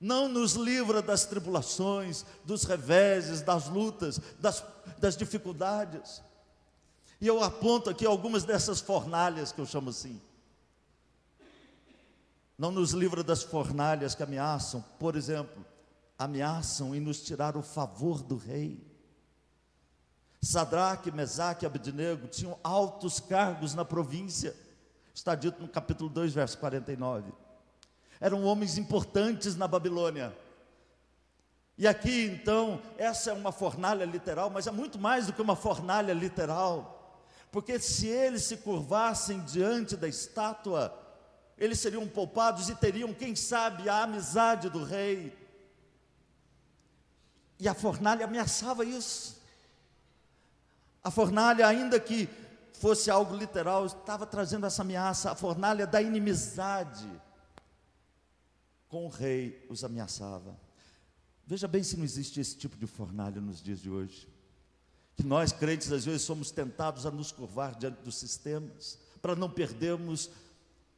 não 0.00 0.28
nos 0.28 0.52
livra 0.52 1.00
das 1.00 1.24
tribulações, 1.24 2.24
dos 2.44 2.64
reveses, 2.64 3.40
das 3.40 3.68
lutas, 3.68 4.20
das, 4.38 4.62
das 4.98 5.16
dificuldades. 5.16 6.22
E 7.20 7.26
eu 7.26 7.42
aponto 7.42 7.88
aqui 7.88 8.04
algumas 8.04 8.44
dessas 8.44 8.80
fornalhas 8.80 9.52
que 9.52 9.60
eu 9.60 9.66
chamo 9.66 9.90
assim. 9.90 10.20
Não 12.58 12.70
nos 12.70 12.92
livra 12.92 13.22
das 13.22 13.42
fornalhas 13.42 14.14
que 14.14 14.22
ameaçam, 14.22 14.84
por 14.98 15.16
exemplo, 15.16 15.64
ameaçam 16.18 16.94
em 16.94 17.00
nos 17.00 17.22
tirar 17.22 17.56
o 17.56 17.62
favor 17.62 18.22
do 18.22 18.36
rei. 18.36 18.82
Sadraque, 20.40 21.10
Mesaque 21.10 21.64
e 21.64 21.66
Abednego 21.66 22.28
tinham 22.28 22.58
altos 22.62 23.18
cargos 23.18 23.74
na 23.74 23.84
província. 23.84 24.54
Está 25.14 25.34
dito 25.34 25.60
no 25.60 25.68
capítulo 25.68 26.08
2, 26.10 26.34
verso 26.34 26.58
49. 26.58 27.32
Eram 28.20 28.44
homens 28.44 28.78
importantes 28.78 29.56
na 29.56 29.68
Babilônia. 29.68 30.36
E 31.78 31.86
aqui, 31.86 32.24
então, 32.24 32.80
essa 32.96 33.30
é 33.30 33.32
uma 33.34 33.52
fornalha 33.52 34.04
literal, 34.04 34.48
mas 34.48 34.66
é 34.66 34.70
muito 34.70 34.98
mais 34.98 35.26
do 35.26 35.32
que 35.32 35.42
uma 35.42 35.54
fornalha 35.54 36.14
literal. 36.14 37.22
Porque 37.52 37.78
se 37.78 38.06
eles 38.06 38.44
se 38.44 38.56
curvassem 38.58 39.40
diante 39.40 39.94
da 39.96 40.08
estátua, 40.08 40.98
eles 41.58 41.78
seriam 41.78 42.08
poupados 42.08 42.70
e 42.70 42.74
teriam, 42.74 43.12
quem 43.12 43.36
sabe, 43.36 43.88
a 43.88 44.02
amizade 44.02 44.70
do 44.70 44.82
rei. 44.82 45.36
E 47.58 47.68
a 47.68 47.74
fornalha 47.74 48.24
ameaçava 48.24 48.84
isso. 48.84 49.42
A 51.04 51.10
fornalha, 51.10 51.66
ainda 51.66 52.00
que 52.00 52.28
fosse 52.72 53.10
algo 53.10 53.36
literal, 53.36 53.84
estava 53.84 54.26
trazendo 54.26 54.66
essa 54.66 54.82
ameaça, 54.82 55.30
a 55.30 55.34
fornalha 55.34 55.86
da 55.86 56.00
inimizade 56.00 57.08
com 58.96 59.04
o 59.04 59.10
rei 59.10 59.62
os 59.68 59.84
ameaçava. 59.84 60.58
Veja 61.46 61.68
bem 61.68 61.82
se 61.82 61.98
não 61.98 62.04
existe 62.04 62.40
esse 62.40 62.56
tipo 62.56 62.78
de 62.78 62.86
fornalha 62.86 63.42
nos 63.42 63.62
dias 63.62 63.78
de 63.78 63.90
hoje. 63.90 64.26
Que 65.14 65.22
nós, 65.22 65.52
crentes, 65.52 65.92
às 65.92 66.06
vezes 66.06 66.22
somos 66.22 66.50
tentados 66.50 67.04
a 67.04 67.10
nos 67.10 67.30
curvar 67.30 67.74
diante 67.74 68.00
dos 68.00 68.16
sistemas, 68.16 68.98
para 69.20 69.36
não 69.36 69.50
perdermos 69.50 70.30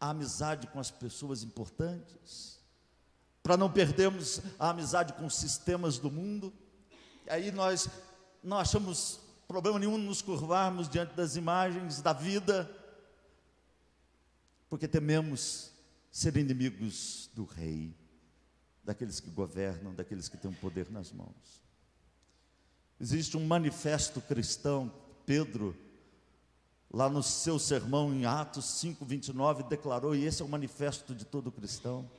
a 0.01 0.11
amizade 0.11 0.69
com 0.69 0.79
as 0.79 0.93
pessoas 0.93 1.43
importantes, 1.43 2.61
para 3.43 3.57
não 3.57 3.69
perdermos 3.69 4.41
a 4.61 4.71
amizade 4.71 5.13
com 5.15 5.27
os 5.27 5.35
sistemas 5.35 5.99
do 5.99 6.09
mundo. 6.09 6.53
E 7.27 7.31
aí 7.31 7.51
nós 7.51 7.89
não 8.45 8.59
achamos 8.59 9.19
problema 9.49 9.77
nenhum 9.77 9.99
nos 9.99 10.23
curvarmos 10.23 10.89
diante 10.89 11.17
das 11.17 11.35
imagens 11.35 12.01
da 12.01 12.13
vida, 12.13 12.71
porque 14.71 14.87
tememos 14.87 15.73
ser 16.11 16.37
inimigos 16.37 17.31
do 17.35 17.44
rei, 17.44 17.94
daqueles 18.83 19.21
que 19.21 19.31
governam, 19.31 19.94
daqueles 19.94 20.29
que 20.29 20.37
têm 20.37 20.51
o 20.51 20.55
poder 20.55 20.90
nas 20.90 21.12
mãos. 21.12 21.62
Existe 23.01 23.37
um 23.37 23.47
manifesto 23.47 24.21
cristão, 24.21 24.92
Pedro, 25.25 25.77
lá 26.90 27.09
no 27.09 27.23
seu 27.23 27.59
sermão 27.59 28.12
em 28.12 28.25
Atos 28.25 28.64
5:29 28.83 29.68
declarou, 29.68 30.16
e 30.16 30.25
esse 30.25 30.42
é 30.42 30.44
o 30.44 30.49
manifesto 30.49 31.14
de 31.14 31.25
todo 31.25 31.53
cristão. 31.53 32.11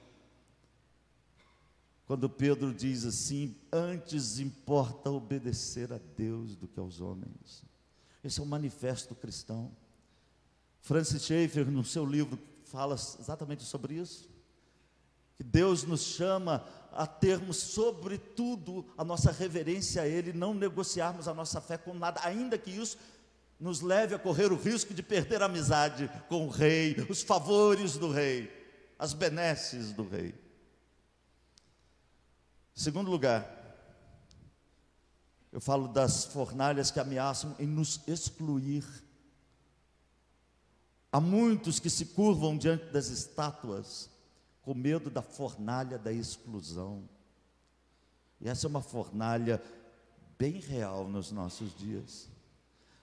Quando 2.06 2.30
Pedro 2.30 2.73
diz 2.73 3.06
assim: 3.06 3.56
Antes 3.71 4.39
importa 4.39 5.12
obedecer 5.12 5.93
a 5.93 5.99
Deus 6.17 6.56
do 6.56 6.67
que 6.67 6.80
aos 6.80 7.02
homens. 7.02 7.63
Esse 8.23 8.39
é 8.39 8.43
o 8.43 8.47
manifesto 8.47 9.13
cristão. 9.13 9.71
Francis 10.82 11.23
Schaeffer, 11.23 11.69
no 11.69 11.84
seu 11.84 12.06
livro, 12.06 12.39
fala 12.69 12.95
exatamente 12.95 13.63
sobre 13.63 13.95
isso. 13.95 14.29
Que 15.36 15.43
Deus 15.43 15.84
nos 15.84 16.01
chama 16.01 16.65
a 16.91 17.08
termos, 17.08 17.58
sobretudo, 17.58 18.86
a 18.97 19.03
nossa 19.03 19.32
reverência 19.32 20.01
a 20.01 20.08
Ele, 20.08 20.34
não 20.34 20.53
negociarmos 20.53 21.27
a 21.27 21.34
nossa 21.34 21.62
fé 21.62 21.77
com 21.77 21.93
nada, 21.93 22.21
ainda 22.23 22.58
que 22.58 22.71
isso 22.71 22.97
nos 23.60 23.82
leve 23.82 24.15
a 24.15 24.19
correr 24.19 24.51
o 24.51 24.55
risco 24.55 24.93
de 24.93 25.03
perder 25.03 25.41
a 25.41 25.45
amizade 25.45 26.10
com 26.27 26.45
o 26.45 26.49
Rei, 26.49 26.95
os 27.10 27.21
favores 27.21 27.97
do 27.97 28.12
Rei, 28.12 28.49
as 28.97 29.13
benesses 29.13 29.91
do 29.91 30.08
Rei. 30.08 30.34
Segundo 32.73 33.12
lugar, 33.12 33.60
eu 35.51 35.60
falo 35.60 35.88
das 35.88 36.25
fornalhas 36.25 36.91
que 36.91 36.99
ameaçam 36.99 37.55
em 37.60 37.67
nos 37.67 37.99
excluir. 38.08 38.86
Há 41.12 41.19
muitos 41.19 41.80
que 41.80 41.89
se 41.89 42.06
curvam 42.06 42.58
diante 42.58 42.86
das 42.86 43.08
estátuas 43.08 44.10
com 44.62 44.74
medo 44.74 45.10
da 45.10 45.22
fornalha 45.22 45.98
da 45.98 46.12
exclusão. 46.12 47.10
E 48.39 48.48
essa 48.48 48.67
é 48.67 48.69
uma 48.69 48.82
fornalha 48.82 49.62
bem 50.38 50.60
real 50.60 51.08
nos 51.08 51.32
nossos 51.32 51.76
dias. 51.76 52.30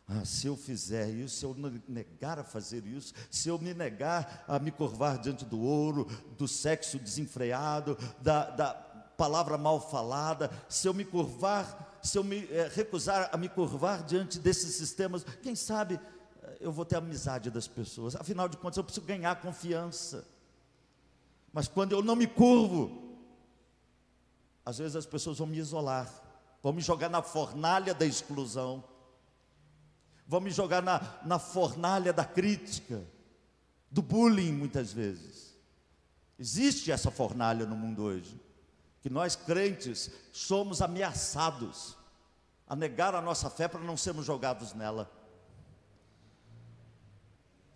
Ah, 0.09 0.25
se 0.25 0.47
eu 0.47 0.57
fizer 0.57 1.11
isso, 1.11 1.37
se 1.37 1.45
eu 1.45 1.57
negar 1.89 2.39
a 2.39 2.45
fazer 2.45 2.87
isso, 2.87 3.13
se 3.29 3.49
eu 3.49 3.59
me 3.59 3.75
negar 3.75 4.45
a 4.47 4.57
me 4.61 4.71
curvar 4.71 5.19
diante 5.19 5.45
do 5.45 5.61
ouro, 5.61 6.07
do 6.39 6.47
sexo 6.47 6.97
desenfreado, 6.97 7.99
da, 8.23 8.51
da, 8.51 8.87
palavra 9.17 9.59
mal 9.59 9.81
falada, 9.81 10.51
se 10.69 10.87
eu 10.87 10.95
me 10.95 11.05
curvar, 11.05 11.99
se 12.03 12.19
eu 12.19 12.23
me 12.23 12.47
é, 12.51 12.71
recusar 12.73 13.31
a 13.33 13.37
me 13.37 13.49
curvar 13.49 14.05
diante 14.05 14.39
desses 14.39 14.77
sistemas, 14.77 15.25
quem 15.43 15.57
sabe 15.57 15.95
eh, 15.95 15.99
eu 16.61 16.73
vou 16.73 16.85
ter 16.85 16.97
amizade 16.97 17.51
das 17.51 17.69
pessoas. 17.69 18.17
Afinal 18.17 18.49
de 18.49 18.57
contas, 18.57 18.77
eu 18.77 18.85
preciso 18.85 19.07
ganhar 19.07 19.41
confiança. 19.41 20.27
Mas 21.53 21.69
quando 21.69 21.93
eu 21.93 22.03
não 22.03 22.17
me 22.17 22.27
curvo, 22.27 23.19
às 24.65 24.79
vezes 24.79 24.97
as 24.97 25.07
pessoas 25.07 25.39
vão 25.39 25.47
me 25.47 25.59
isolar, 25.59 26.11
vão 26.63 26.73
me 26.73 26.81
jogar 26.81 27.09
na 27.09 27.23
fornalha 27.23 27.95
da 27.95 28.05
exclusão, 28.05 28.85
vão 30.27 30.41
me 30.41 30.51
jogar 30.51 30.83
na, 30.83 31.21
na 31.25 31.39
fornalha 31.39 32.13
da 32.13 32.25
crítica, 32.25 33.03
do 33.91 34.03
bullying, 34.03 34.53
muitas 34.53 34.93
vezes. 34.93 35.57
Existe 36.39 36.91
essa 36.91 37.11
fornalha 37.11 37.65
no 37.65 37.77
mundo 37.77 38.03
hoje 38.03 38.39
que 39.01 39.09
nós 39.09 39.37
crentes 39.37 40.11
somos 40.33 40.83
ameaçados 40.83 41.97
a 42.67 42.75
negar 42.75 43.15
a 43.15 43.23
nossa 43.23 43.49
fé 43.49 43.69
para 43.69 43.79
não 43.79 43.97
sermos 43.97 44.27
jogados 44.27 44.75
nela. 44.75 45.09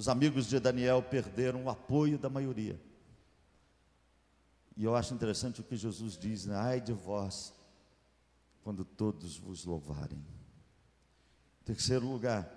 Os 0.01 0.09
amigos 0.09 0.47
de 0.47 0.59
Daniel 0.59 1.03
perderam 1.03 1.65
o 1.65 1.69
apoio 1.69 2.19
da 2.19 2.31
maioria. 2.31 2.81
E 4.75 4.83
eu 4.83 4.97
acho 4.97 5.13
interessante 5.13 5.61
o 5.61 5.63
que 5.63 5.77
Jesus 5.77 6.17
diz, 6.17 6.47
né? 6.47 6.57
ai 6.57 6.81
de 6.81 6.95
vós, 6.95 7.53
quando 8.65 8.83
todos 8.83 9.37
vos 9.37 9.67
louvarem. 9.67 10.25
Terceiro 11.67 12.07
lugar, 12.07 12.51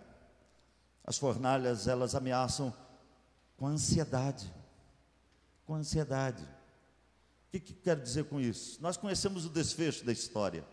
as 1.03 1.17
fornalhas, 1.17 1.86
elas 1.86 2.15
ameaçam 2.15 2.73
com 3.58 3.67
ansiedade. 3.67 4.49
Com 5.65 5.75
ansiedade. 5.75 6.43
O 6.43 7.51
que, 7.51 7.60
que 7.60 7.73
quero 7.73 8.01
dizer 8.01 8.23
com 8.23 8.39
isso? 8.39 8.82
Nós 8.82 8.95
conhecemos 8.95 9.45
o 9.45 9.49
desfecho 9.49 10.06
da 10.06 10.13
história, 10.13 10.65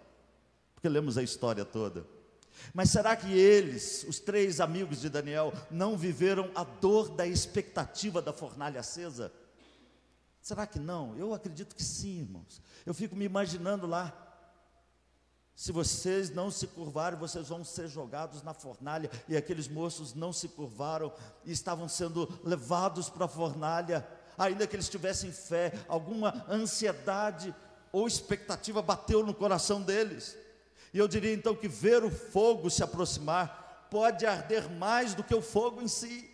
porque 0.73 0.89
lemos 0.89 1.19
a 1.19 1.23
história 1.25 1.65
toda. 1.65 2.07
Mas 2.73 2.91
será 2.91 3.17
que 3.17 3.33
eles, 3.33 4.05
os 4.09 4.19
três 4.19 4.61
amigos 4.61 5.01
de 5.01 5.09
Daniel, 5.09 5.53
não 5.71 5.97
viveram 5.97 6.51
a 6.55 6.65
dor 6.65 7.09
da 7.11 7.27
expectativa 7.27 8.21
da 8.21 8.33
fornalha 8.33 8.81
acesa? 8.81 9.33
Será 10.41 10.67
que 10.67 10.79
não? 10.79 11.17
Eu 11.17 11.35
acredito 11.35 11.75
que 11.75 11.83
sim, 11.83 12.21
irmãos. 12.21 12.63
Eu 12.87 12.95
fico 12.95 13.15
me 13.15 13.25
imaginando 13.25 13.87
lá. 13.87 14.27
Se 15.55 15.73
vocês 15.73 16.31
não 16.31 16.51
se 16.51 16.67
curvarem, 16.67 17.19
vocês 17.19 17.49
vão 17.49 17.63
ser 17.63 17.87
jogados 17.87 18.43
na 18.43 18.55
fornalha. 18.55 19.11
E 19.29 19.37
aqueles 19.37 19.69
moços 19.69 20.15
não 20.15 20.33
se 20.33 20.49
curvaram 20.49 21.13
e 21.45 21.53
estavam 21.53 21.89
sendo 21.89 22.27
levados 22.43 23.11
para 23.11 23.27
a 23.27 23.29
fornalha. 23.29 24.07
Ainda 24.39 24.67
que 24.67 24.75
eles 24.75 24.89
tivessem 24.89 25.31
fé, 25.31 25.75
alguma 25.87 26.47
ansiedade 26.49 27.55
ou 27.93 28.07
expectativa 28.07 28.81
bateu 28.81 29.25
no 29.25 29.35
coração 29.35 29.83
deles. 29.83 30.37
E 30.93 30.99
eu 30.99 31.07
diria 31.07 31.33
então 31.33 31.55
que 31.55 31.69
ver 31.69 32.03
o 32.05 32.11
fogo 32.11 32.71
se 32.71 32.83
aproximar 32.83 33.89
pode 33.91 34.27
arder 34.27 34.71
mais 34.71 35.15
do 35.15 35.25
que 35.25 35.35
o 35.35 35.43
fogo 35.43 35.83
em 35.83 35.89
si. 35.89 36.31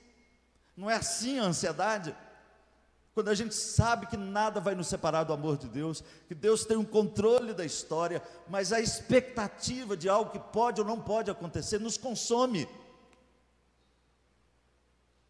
Não 0.77 0.91
é 0.91 0.97
assim 0.97 1.39
a 1.39 1.45
ansiedade? 1.45 2.15
Quando 3.15 3.29
a 3.31 3.35
gente 3.35 3.55
sabe 3.55 4.07
que 4.07 4.17
nada 4.17 4.61
vai 4.61 4.75
nos 4.75 4.89
separar 4.89 5.25
do 5.25 5.33
amor 5.33 5.57
de 5.57 5.69
Deus, 5.69 6.05
que 6.29 6.35
Deus 6.35 6.67
tem 6.67 6.77
um 6.77 6.85
controle 6.85 7.55
da 7.55 7.65
história, 7.65 8.23
mas 8.47 8.75
a 8.75 8.81
expectativa 8.81 9.97
de 9.97 10.07
algo 10.07 10.33
que 10.33 10.39
pode 10.39 10.83
ou 10.83 10.87
não 10.87 11.01
pode 11.01 11.31
acontecer 11.31 11.81
nos 11.81 11.97
consome. 11.97 12.69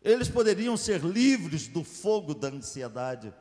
Eles 0.03 0.29
poderiam 0.29 0.77
ser 0.77 1.01
livres 1.01 1.69
do 1.69 1.85
fogo 1.85 2.35
da 2.35 2.49
ansiedade, 2.49 3.33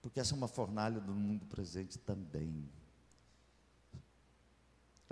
porque 0.00 0.18
essa 0.18 0.34
é 0.34 0.36
uma 0.36 0.48
fornalha 0.48 1.00
do 1.00 1.12
mundo 1.12 1.46
presente 1.46 1.98
também. 1.98 2.68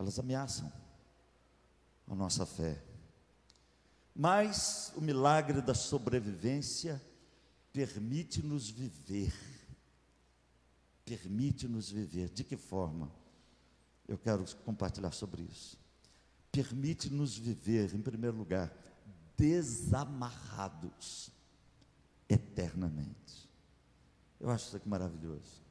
Elas 0.00 0.18
ameaçam 0.18 0.72
a 2.08 2.14
nossa 2.14 2.46
fé. 2.46 2.82
Mas 4.14 4.94
o 4.96 5.00
milagre 5.02 5.60
da 5.60 5.74
sobrevivência 5.74 6.98
permite-nos 7.70 8.70
viver. 8.70 9.34
Permite-nos 11.04 11.90
viver. 11.90 12.30
De 12.30 12.42
que 12.42 12.56
forma? 12.56 13.12
Eu 14.08 14.16
quero 14.16 14.42
compartilhar 14.64 15.12
sobre 15.12 15.42
isso. 15.42 15.78
Permite-nos 16.50 17.36
viver, 17.36 17.94
em 17.94 18.00
primeiro 18.00 18.38
lugar, 18.38 18.74
desamarrados 19.36 21.30
eternamente. 22.26 23.50
Eu 24.40 24.48
acho 24.48 24.68
isso 24.68 24.76
aqui 24.78 24.88
maravilhoso. 24.88 25.62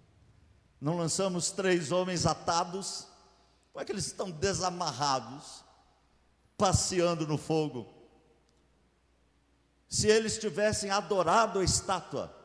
Não 0.79 0.95
lançamos 0.95 1.49
três 1.49 1.91
homens 1.91 2.27
atados, 2.27 3.07
como 3.71 3.81
é 3.81 3.85
que 3.85 3.91
eles 3.91 4.07
estão 4.07 4.29
desamarrados, 4.29 5.63
passeando 6.57 7.27
no 7.27 7.37
fogo? 7.37 7.87
Se 9.87 10.07
eles 10.07 10.37
tivessem 10.37 10.91
adorado 10.91 11.59
a 11.59 11.63
estátua, 11.63 12.35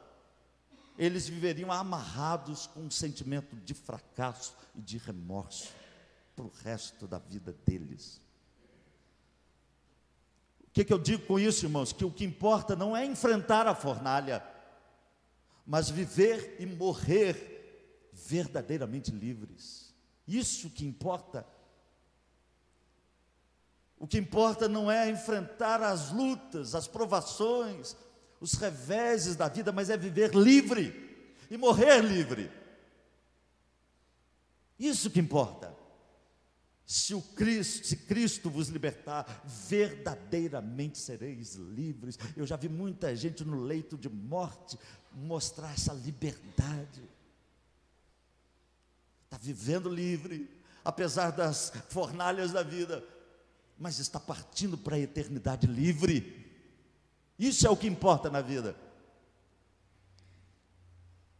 eles 0.96 1.28
viveriam 1.28 1.72
amarrados 1.72 2.66
com 2.68 2.80
um 2.80 2.90
sentimento 2.90 3.56
de 3.56 3.74
fracasso 3.74 4.54
e 4.74 4.80
de 4.80 4.96
remorso 4.98 5.72
para 6.34 6.44
o 6.44 6.52
resto 6.62 7.06
da 7.06 7.18
vida 7.18 7.54
deles. 7.66 8.20
O 10.68 10.70
que, 10.72 10.84
que 10.84 10.92
eu 10.92 10.98
digo 10.98 11.26
com 11.26 11.38
isso, 11.38 11.66
irmãos? 11.66 11.92
Que 11.92 12.04
o 12.04 12.10
que 12.10 12.24
importa 12.24 12.74
não 12.74 12.96
é 12.96 13.04
enfrentar 13.04 13.66
a 13.66 13.74
fornalha, 13.74 14.44
mas 15.66 15.90
viver 15.90 16.56
e 16.58 16.66
morrer 16.66 18.08
verdadeiramente 18.12 19.10
livres. 19.10 19.83
Isso 20.26 20.70
que 20.70 20.86
importa. 20.86 21.46
O 23.98 24.06
que 24.06 24.18
importa 24.18 24.68
não 24.68 24.90
é 24.90 25.08
enfrentar 25.10 25.82
as 25.82 26.10
lutas, 26.10 26.74
as 26.74 26.86
provações, 26.86 27.96
os 28.40 28.54
reveses 28.54 29.36
da 29.36 29.48
vida, 29.48 29.72
mas 29.72 29.88
é 29.88 29.96
viver 29.96 30.34
livre 30.34 31.26
e 31.50 31.56
morrer 31.56 32.00
livre. 32.00 32.50
Isso 34.78 35.10
que 35.10 35.20
importa. 35.20 35.74
Se 36.84 37.14
o 37.14 37.22
Cristo, 37.22 37.86
se 37.86 37.96
Cristo 37.96 38.50
vos 38.50 38.68
libertar, 38.68 39.42
verdadeiramente 39.46 40.98
sereis 40.98 41.54
livres. 41.54 42.18
Eu 42.36 42.46
já 42.46 42.56
vi 42.56 42.68
muita 42.68 43.16
gente 43.16 43.42
no 43.42 43.62
leito 43.62 43.96
de 43.96 44.10
morte 44.10 44.78
mostrar 45.12 45.72
essa 45.72 45.94
liberdade. 45.94 47.02
Está 49.34 49.44
vivendo 49.44 49.88
livre, 49.88 50.48
apesar 50.84 51.32
das 51.32 51.72
fornalhas 51.88 52.52
da 52.52 52.62
vida, 52.62 53.04
mas 53.76 53.98
está 53.98 54.20
partindo 54.20 54.78
para 54.78 54.94
a 54.94 55.00
eternidade 55.00 55.66
livre. 55.66 56.46
Isso 57.36 57.66
é 57.66 57.70
o 57.70 57.76
que 57.76 57.88
importa 57.88 58.30
na 58.30 58.40
vida. 58.40 58.76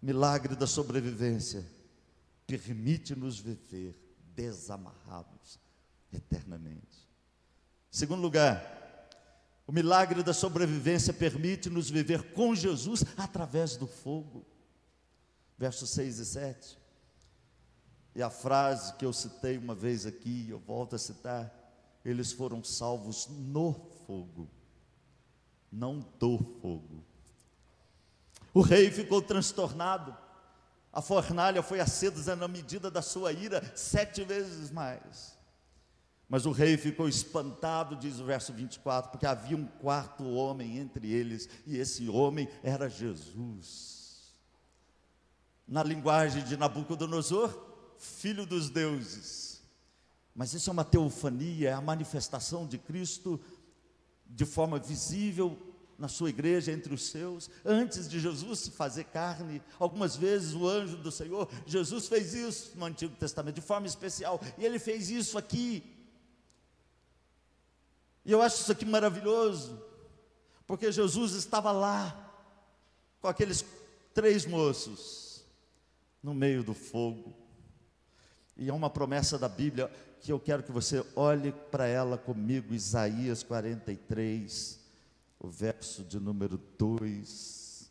Milagre 0.03 0.57
da 0.57 0.67
sobrevivência 0.67 1.65
permite-nos 2.49 3.39
viver 3.39 3.97
desamarrados 4.35 5.61
eternamente. 6.13 7.09
Segundo 7.93 8.23
lugar, 8.23 9.09
o 9.69 9.73
milagre 9.73 10.25
da 10.25 10.35
sobrevivência 10.35 11.13
permite-nos 11.13 11.89
viver 11.89 12.33
com 12.33 12.57
Jesus 12.57 13.05
através 13.17 13.77
do 13.77 13.87
fogo. 13.87 14.45
Versos 15.57 15.91
6 15.91 16.19
e 16.19 16.27
7. 16.27 16.84
E 18.15 18.23
a 18.23 18.31
frase 18.31 18.95
que 18.95 19.05
eu 19.05 19.13
citei 19.13 19.59
uma 19.59 19.75
vez 19.75 20.07
aqui, 20.07 20.47
eu 20.49 20.59
volto 20.59 20.95
a 20.95 20.99
citar 20.99 21.65
eles 22.05 22.33
foram 22.33 22.63
salvos 22.63 23.29
no 23.31 23.73
fogo, 24.07 24.49
não 25.73 26.01
do 26.19 26.39
fogo. 26.61 27.03
O 28.53 28.61
rei 28.61 28.91
ficou 28.91 29.23
transtornado, 29.23 30.15
a 30.93 31.01
fornalha 31.01 31.63
foi 31.63 31.81
acesa 31.81 32.37
na 32.37 32.47
medida 32.47 32.91
da 32.91 33.01
sua 33.01 33.33
ira, 33.33 33.73
sete 33.75 34.23
vezes 34.23 34.71
mais. 34.71 35.37
Mas 36.29 36.47
o 36.47 36.53
rei 36.53 36.77
ficou 36.77 37.09
espantado, 37.09 37.97
diz 37.97 38.21
o 38.21 38.25
verso 38.25 38.53
24, 38.53 39.11
porque 39.11 39.27
havia 39.27 39.57
um 39.57 39.67
quarto 39.67 40.25
homem 40.29 40.79
entre 40.79 41.11
eles, 41.11 41.49
e 41.67 41.77
esse 41.77 42.09
homem 42.09 42.49
era 42.63 42.89
Jesus. 42.89 44.35
Na 45.67 45.83
linguagem 45.83 46.45
de 46.45 46.57
Nabucodonosor, 46.57 47.74
filho 48.05 48.47
dos 48.47 48.71
deuses. 48.71 49.63
Mas 50.35 50.53
isso 50.53 50.69
é 50.69 50.73
uma 50.73 50.85
teofania, 50.85 51.71
é 51.71 51.73
a 51.73 51.81
manifestação 51.81 52.67
de 52.67 52.79
Cristo 52.79 53.41
de 54.27 54.45
forma 54.45 54.79
visível 54.79 55.57
na 55.97 56.09
sua 56.09 56.29
igreja, 56.29 56.73
entre 56.73 56.93
os 56.93 57.07
seus, 57.07 57.49
antes 57.65 58.09
de 58.09 58.19
Jesus 58.19 58.59
se 58.61 58.71
fazer 58.73 59.05
carne. 59.05 59.63
Algumas 59.79 60.17
vezes 60.17 60.53
o 60.53 60.69
anjo 60.69 60.97
do 60.97 61.13
Senhor, 61.13 61.49
Jesus 61.67 62.09
fez 62.09 62.35
isso 62.35 62.73
no 62.77 62.85
Antigo 62.85 63.15
Testamento, 63.17 63.55
de 63.55 63.61
forma 63.61 63.87
especial, 63.87 64.41
e 64.59 64.65
ele 64.65 64.79
fez 64.81 65.09
isso 65.09 65.39
aqui. 65.39 65.85
E 68.25 68.33
eu 68.33 68.43
acho 68.43 68.63
isso 68.63 68.73
aqui 68.73 68.85
maravilhoso, 68.85 69.81
porque 70.67 70.91
Jesus 70.91 71.33
estava 71.33 71.71
lá, 71.71 72.21
com 73.21 73.29
aqueles 73.29 73.65
três 74.13 74.45
moços, 74.45 75.45
no 76.21 76.35
meio 76.35 76.65
do 76.65 76.75
fogo. 76.75 77.44
E 78.57 78.69
é 78.69 78.73
uma 78.73 78.89
promessa 78.89 79.39
da 79.39 79.49
Bíblia 79.49 79.91
que 80.21 80.33
eu 80.33 80.39
quero 80.39 80.63
que 80.63 80.73
você 80.73 81.05
olhe 81.17 81.53
para 81.71 81.87
ela 81.87 82.17
comigo, 82.17 82.73
Isaías 82.73 83.43
43, 83.43 84.81
o 85.41 85.49
verso 85.49 86.05
de 86.05 86.21
número 86.21 86.59
2. 86.79 87.91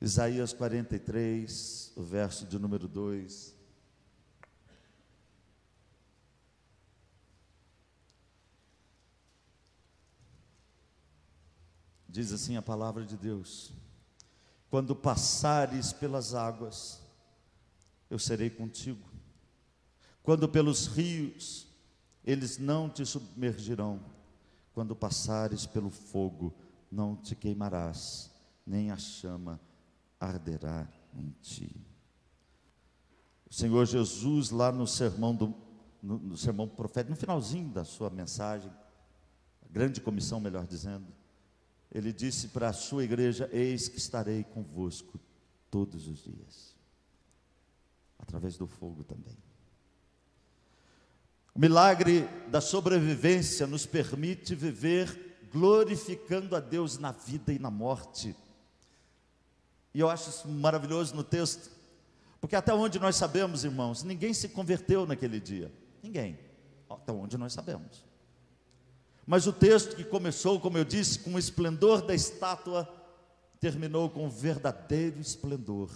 Isaías 0.00 0.52
43, 0.52 1.92
o 1.94 2.02
verso 2.02 2.46
de 2.46 2.58
número 2.58 2.88
2. 2.88 3.54
Diz 12.08 12.32
assim 12.32 12.56
a 12.56 12.62
palavra 12.62 13.04
de 13.04 13.14
Deus: 13.14 13.72
Quando 14.70 14.96
passares 14.96 15.92
pelas 15.92 16.34
águas, 16.34 17.05
eu 18.08 18.18
serei 18.18 18.50
contigo 18.50 19.16
quando 20.26 20.48
pelos 20.48 20.88
rios, 20.88 21.68
eles 22.24 22.58
não 22.58 22.90
te 22.90 23.06
submergirão. 23.06 24.00
Quando 24.74 24.96
passares 24.96 25.66
pelo 25.66 25.88
fogo, 25.88 26.52
não 26.90 27.14
te 27.14 27.36
queimarás, 27.36 28.32
nem 28.66 28.90
a 28.90 28.96
chama 28.96 29.60
arderá 30.18 30.88
em 31.14 31.30
ti. 31.40 31.80
O 33.48 33.54
Senhor 33.54 33.86
Jesus, 33.86 34.50
lá 34.50 34.72
no 34.72 34.84
sermão 34.84 35.32
do 35.32 35.54
no, 36.02 36.18
no 36.18 36.36
sermão 36.36 36.68
profético, 36.68 37.10
no 37.10 37.16
finalzinho 37.16 37.72
da 37.72 37.84
sua 37.84 38.10
mensagem, 38.10 38.70
a 39.62 39.72
grande 39.72 40.00
comissão, 40.00 40.40
melhor 40.40 40.66
dizendo, 40.66 41.06
ele 41.90 42.12
disse 42.12 42.48
para 42.48 42.68
a 42.68 42.72
sua 42.72 43.04
igreja: 43.04 43.48
Eis 43.52 43.88
que 43.88 43.98
estarei 43.98 44.42
convosco 44.42 45.20
todos 45.70 46.08
os 46.08 46.18
dias, 46.18 46.75
através 48.18 48.56
do 48.56 48.66
fogo 48.66 49.04
também. 49.04 49.36
O 51.54 51.58
milagre 51.58 52.28
da 52.48 52.60
sobrevivência 52.60 53.66
nos 53.66 53.86
permite 53.86 54.54
viver 54.54 55.48
glorificando 55.50 56.54
a 56.54 56.60
Deus 56.60 56.98
na 56.98 57.12
vida 57.12 57.52
e 57.52 57.58
na 57.58 57.70
morte. 57.70 58.36
E 59.94 60.00
eu 60.00 60.10
acho 60.10 60.28
isso 60.28 60.48
maravilhoso 60.48 61.14
no 61.14 61.24
texto, 61.24 61.70
porque 62.40 62.54
até 62.54 62.74
onde 62.74 62.98
nós 62.98 63.16
sabemos, 63.16 63.64
irmãos, 63.64 64.02
ninguém 64.02 64.34
se 64.34 64.50
converteu 64.50 65.06
naquele 65.06 65.40
dia. 65.40 65.72
Ninguém. 66.02 66.38
Até 66.90 67.10
onde 67.10 67.38
nós 67.38 67.54
sabemos. 67.54 68.04
Mas 69.26 69.46
o 69.46 69.52
texto 69.52 69.96
que 69.96 70.04
começou, 70.04 70.60
como 70.60 70.78
eu 70.78 70.84
disse, 70.84 71.18
com 71.20 71.34
o 71.34 71.38
esplendor 71.38 72.02
da 72.02 72.14
estátua, 72.14 72.88
terminou 73.58 74.08
com 74.10 74.26
o 74.26 74.30
verdadeiro 74.30 75.18
esplendor, 75.18 75.90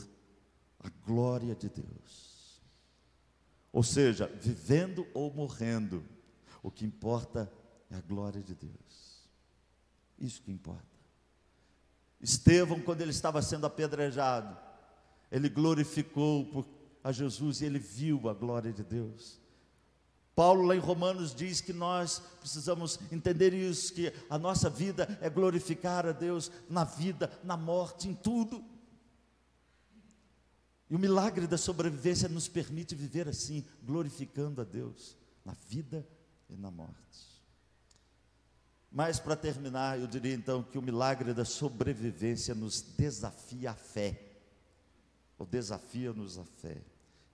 a 0.82 0.88
glória 1.06 1.54
de 1.54 1.68
Deus. 1.68 2.60
Ou 3.72 3.82
seja, 3.82 4.26
vivendo 4.40 5.06
ou 5.14 5.32
morrendo, 5.32 6.04
o 6.62 6.70
que 6.70 6.84
importa 6.84 7.50
é 7.90 7.96
a 7.96 8.00
glória 8.00 8.42
de 8.42 8.54
Deus. 8.54 9.28
Isso 10.18 10.42
que 10.42 10.50
importa. 10.50 10.84
Estevão, 12.20 12.80
quando 12.80 13.00
ele 13.00 13.10
estava 13.10 13.40
sendo 13.40 13.66
apedrejado, 13.66 14.56
ele 15.30 15.48
glorificou 15.48 16.66
a 17.02 17.12
Jesus 17.12 17.60
e 17.60 17.64
ele 17.64 17.78
viu 17.78 18.28
a 18.28 18.34
glória 18.34 18.72
de 18.72 18.82
Deus. 18.82 19.40
Paulo, 20.34 20.62
lá 20.62 20.76
em 20.76 20.80
Romanos, 20.80 21.34
diz 21.34 21.60
que 21.60 21.72
nós 21.72 22.20
precisamos 22.38 22.98
entender 23.10 23.52
isso: 23.52 23.92
que 23.94 24.12
a 24.28 24.38
nossa 24.38 24.68
vida 24.68 25.18
é 25.20 25.30
glorificar 25.30 26.06
a 26.06 26.12
Deus 26.12 26.50
na 26.68 26.84
vida, 26.84 27.30
na 27.42 27.56
morte, 27.56 28.08
em 28.08 28.14
tudo. 28.14 28.64
E 30.90 30.94
o 30.96 30.98
milagre 30.98 31.46
da 31.46 31.56
sobrevivência 31.56 32.28
nos 32.28 32.48
permite 32.48 32.96
viver 32.96 33.28
assim, 33.28 33.64
glorificando 33.82 34.60
a 34.60 34.64
Deus 34.64 35.16
na 35.44 35.54
vida 35.68 36.04
e 36.48 36.56
na 36.56 36.70
morte. 36.70 37.30
Mas 38.90 39.20
para 39.20 39.36
terminar, 39.36 40.00
eu 40.00 40.08
diria 40.08 40.34
então 40.34 40.64
que 40.64 40.76
o 40.76 40.82
milagre 40.82 41.32
da 41.32 41.44
sobrevivência 41.44 42.56
nos 42.56 42.82
desafia 42.82 43.70
a 43.70 43.74
fé, 43.74 44.20
ou 45.38 45.46
desafia-nos 45.46 46.38
a 46.38 46.44
fé. 46.44 46.82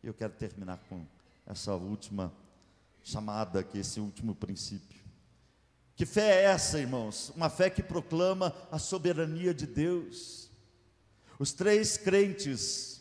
Eu 0.02 0.12
quero 0.12 0.34
terminar 0.34 0.78
com 0.88 1.06
essa 1.46 1.74
última 1.74 2.30
chamada 3.02 3.60
aqui, 3.60 3.78
esse 3.78 4.00
último 4.00 4.34
princípio. 4.34 5.00
Que 5.96 6.04
fé 6.04 6.42
é 6.42 6.44
essa, 6.44 6.78
irmãos? 6.78 7.32
Uma 7.34 7.48
fé 7.48 7.70
que 7.70 7.82
proclama 7.82 8.54
a 8.70 8.78
soberania 8.78 9.54
de 9.54 9.66
Deus. 9.66 10.50
Os 11.38 11.52
três 11.54 11.96
crentes, 11.96 12.95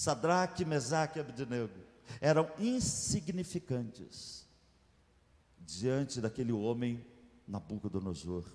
Sadraque, 0.00 0.64
Mesaque 0.64 1.18
e 1.18 1.20
Abednego, 1.20 1.74
eram 2.22 2.50
insignificantes 2.58 4.46
diante 5.58 6.22
daquele 6.22 6.52
homem 6.52 7.04
Nabucodonosor, 7.46 8.46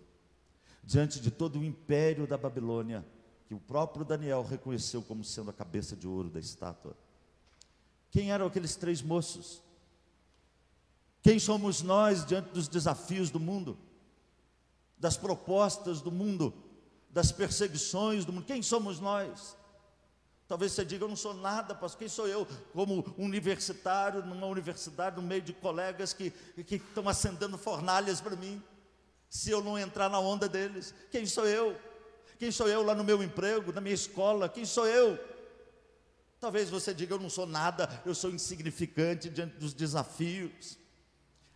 diante 0.84 1.20
de 1.20 1.30
todo 1.30 1.60
o 1.60 1.64
império 1.64 2.26
da 2.26 2.36
Babilônia, 2.36 3.06
que 3.46 3.54
o 3.54 3.60
próprio 3.60 4.04
Daniel 4.04 4.42
reconheceu 4.42 5.04
como 5.04 5.24
sendo 5.24 5.52
a 5.52 5.54
cabeça 5.54 5.96
de 5.96 6.08
ouro 6.08 6.32
da 6.32 6.40
estátua. 6.40 6.98
Quem 8.10 8.32
eram 8.32 8.48
aqueles 8.48 8.76
três 8.76 9.04
moços? 9.04 9.62
Quem 11.22 11.38
somos 11.38 11.84
nós 11.84 12.26
diante 12.26 12.50
dos 12.54 12.68
desafios 12.68 13.30
do 13.30 13.40
mundo, 13.40 13.78
das 14.98 15.16
propostas 15.16 16.02
do 16.02 16.12
mundo, 16.12 16.56
das 17.12 17.32
perseguições 17.32 18.26
do 18.26 18.34
mundo? 18.34 18.46
Quem 18.46 18.64
somos 18.64 19.00
nós? 19.00 19.56
Talvez 20.48 20.74
você 20.74 20.86
diga, 20.86 21.04
eu 21.04 21.10
não 21.10 21.16
sou 21.16 21.34
nada, 21.34 21.74
pastor. 21.74 22.00
Quem 22.00 22.08
sou 22.08 22.28
eu, 22.28 22.48
como 22.72 23.14
universitário, 23.18 24.24
numa 24.24 24.46
universidade, 24.46 25.16
no 25.16 25.24
meio 25.24 25.42
de 25.42 25.54
colegas 25.54 26.14
que, 26.14 26.30
que 26.66 26.76
estão 26.76 27.10
acendendo 27.10 27.58
fornalhas 27.58 28.22
para 28.22 28.36
mim? 28.36 28.62
Se 29.28 29.50
eu 29.50 29.64
não 29.64 29.78
entrar 29.78 30.08
na 30.08 30.20
onda 30.20 30.48
deles, 30.48 30.94
quem 31.12 31.26
sou 31.26 31.48
eu? 31.48 31.76
Quem 32.38 32.52
sou 32.52 32.68
eu 32.68 32.84
lá 32.84 32.94
no 32.94 33.04
meu 33.04 33.24
emprego, 33.24 33.74
na 33.74 33.82
minha 33.82 33.96
escola? 33.96 34.48
Quem 34.48 34.66
sou 34.66 34.86
eu? 34.86 35.18
Talvez 36.40 36.70
você 36.70 36.94
diga, 36.94 37.16
eu 37.16 37.20
não 37.20 37.30
sou 37.30 37.48
nada, 37.48 37.90
eu 38.06 38.14
sou 38.14 38.30
insignificante 38.30 39.30
diante 39.30 39.58
dos 39.58 39.74
desafios. 39.74 40.78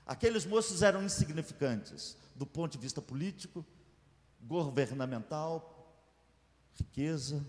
Aqueles 0.04 0.46
moços 0.46 0.82
eram 0.82 1.04
insignificantes 1.04 2.18
do 2.34 2.46
ponto 2.46 2.72
de 2.72 2.80
vista 2.80 3.00
político, 3.00 3.64
governamental, 4.42 5.94
riqueza, 6.74 7.46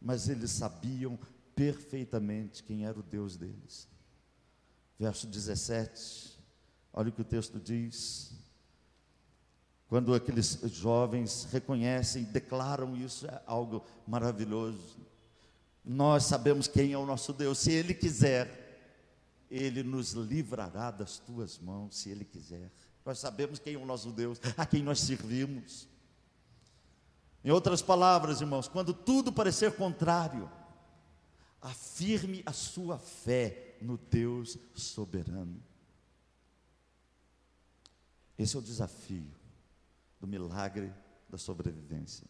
mas 0.00 0.28
eles 0.28 0.50
sabiam 0.50 1.18
perfeitamente 1.54 2.62
quem 2.62 2.86
era 2.86 2.98
o 2.98 3.02
Deus 3.02 3.36
deles. 3.36 3.88
Verso 4.98 5.26
17, 5.26 6.38
olha 6.92 7.08
o 7.08 7.12
que 7.12 7.22
o 7.22 7.24
texto 7.24 7.58
diz. 7.58 8.32
Quando 9.88 10.14
aqueles 10.14 10.60
jovens 10.72 11.48
reconhecem, 11.50 12.24
declaram 12.24 12.96
isso, 12.96 13.26
é 13.26 13.42
algo 13.46 13.84
maravilhoso. 14.06 14.98
Nós 15.84 16.24
sabemos 16.24 16.68
quem 16.68 16.92
é 16.92 16.98
o 16.98 17.06
nosso 17.06 17.32
Deus, 17.32 17.58
se 17.58 17.72
Ele 17.72 17.94
quiser, 17.94 18.66
ele 19.50 19.82
nos 19.82 20.12
livrará 20.12 20.90
das 20.90 21.18
tuas 21.18 21.58
mãos, 21.58 21.96
se 21.96 22.10
Ele 22.10 22.24
quiser. 22.24 22.70
Nós 23.04 23.18
sabemos 23.18 23.58
quem 23.58 23.74
é 23.74 23.78
o 23.78 23.86
nosso 23.86 24.12
Deus, 24.12 24.38
a 24.56 24.66
quem 24.66 24.82
nós 24.82 25.00
servimos. 25.00 25.88
Em 27.44 27.50
outras 27.50 27.80
palavras, 27.80 28.40
irmãos, 28.40 28.68
quando 28.68 28.92
tudo 28.92 29.32
parecer 29.32 29.76
contrário, 29.76 30.50
afirme 31.60 32.42
a 32.44 32.52
sua 32.52 32.98
fé 32.98 33.76
no 33.80 33.96
Deus 33.96 34.58
soberano. 34.74 35.62
Esse 38.38 38.56
é 38.56 38.58
o 38.58 38.62
desafio 38.62 39.30
do 40.20 40.26
milagre 40.26 40.92
da 41.28 41.38
sobrevivência. 41.38 42.26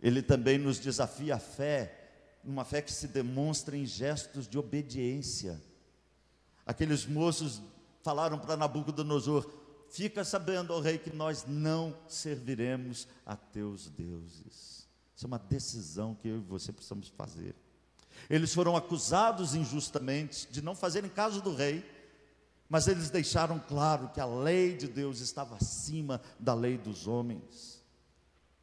Ele 0.00 0.22
também 0.22 0.58
nos 0.58 0.78
desafia 0.78 1.36
a 1.36 1.38
fé, 1.38 2.38
uma 2.44 2.64
fé 2.64 2.82
que 2.82 2.92
se 2.92 3.08
demonstra 3.08 3.76
em 3.76 3.86
gestos 3.86 4.46
de 4.46 4.58
obediência 4.58 5.62
Aqueles 6.66 7.04
moços 7.04 7.60
falaram 8.02 8.38
para 8.38 8.56
Nabucodonosor: 8.56 9.46
Fica 9.94 10.24
sabendo, 10.24 10.72
ó 10.72 10.80
rei, 10.80 10.98
que 10.98 11.14
nós 11.14 11.44
não 11.46 11.96
serviremos 12.08 13.06
a 13.24 13.36
teus 13.36 13.88
deuses. 13.88 14.88
Isso 15.14 15.24
é 15.24 15.26
uma 15.28 15.38
decisão 15.38 16.16
que 16.16 16.26
eu 16.26 16.38
e 16.38 16.40
você 16.40 16.72
precisamos 16.72 17.06
fazer. 17.10 17.54
Eles 18.28 18.52
foram 18.52 18.76
acusados 18.76 19.54
injustamente 19.54 20.48
de 20.50 20.60
não 20.60 20.74
fazerem 20.74 21.08
caso 21.08 21.40
do 21.40 21.54
rei, 21.54 21.88
mas 22.68 22.88
eles 22.88 23.08
deixaram 23.08 23.60
claro 23.60 24.08
que 24.08 24.20
a 24.20 24.26
lei 24.26 24.76
de 24.76 24.88
Deus 24.88 25.20
estava 25.20 25.54
acima 25.54 26.20
da 26.40 26.54
lei 26.54 26.76
dos 26.76 27.06
homens. 27.06 27.80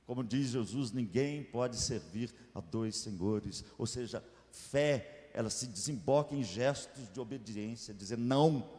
Como 0.05 0.25
diz 0.25 0.49
Jesus, 0.49 0.91
ninguém 0.91 1.45
pode 1.45 1.77
servir 1.77 2.35
a 2.53 2.59
dois 2.59 2.97
senhores, 2.97 3.63
ou 3.77 3.87
seja, 3.87 4.21
fé 4.51 5.29
ela 5.33 5.49
se 5.49 5.65
desemboca 5.65 6.35
em 6.35 6.43
gestos 6.43 7.09
de 7.09 7.21
obediência, 7.21 7.93
dizer 7.93 8.17
não 8.17 8.69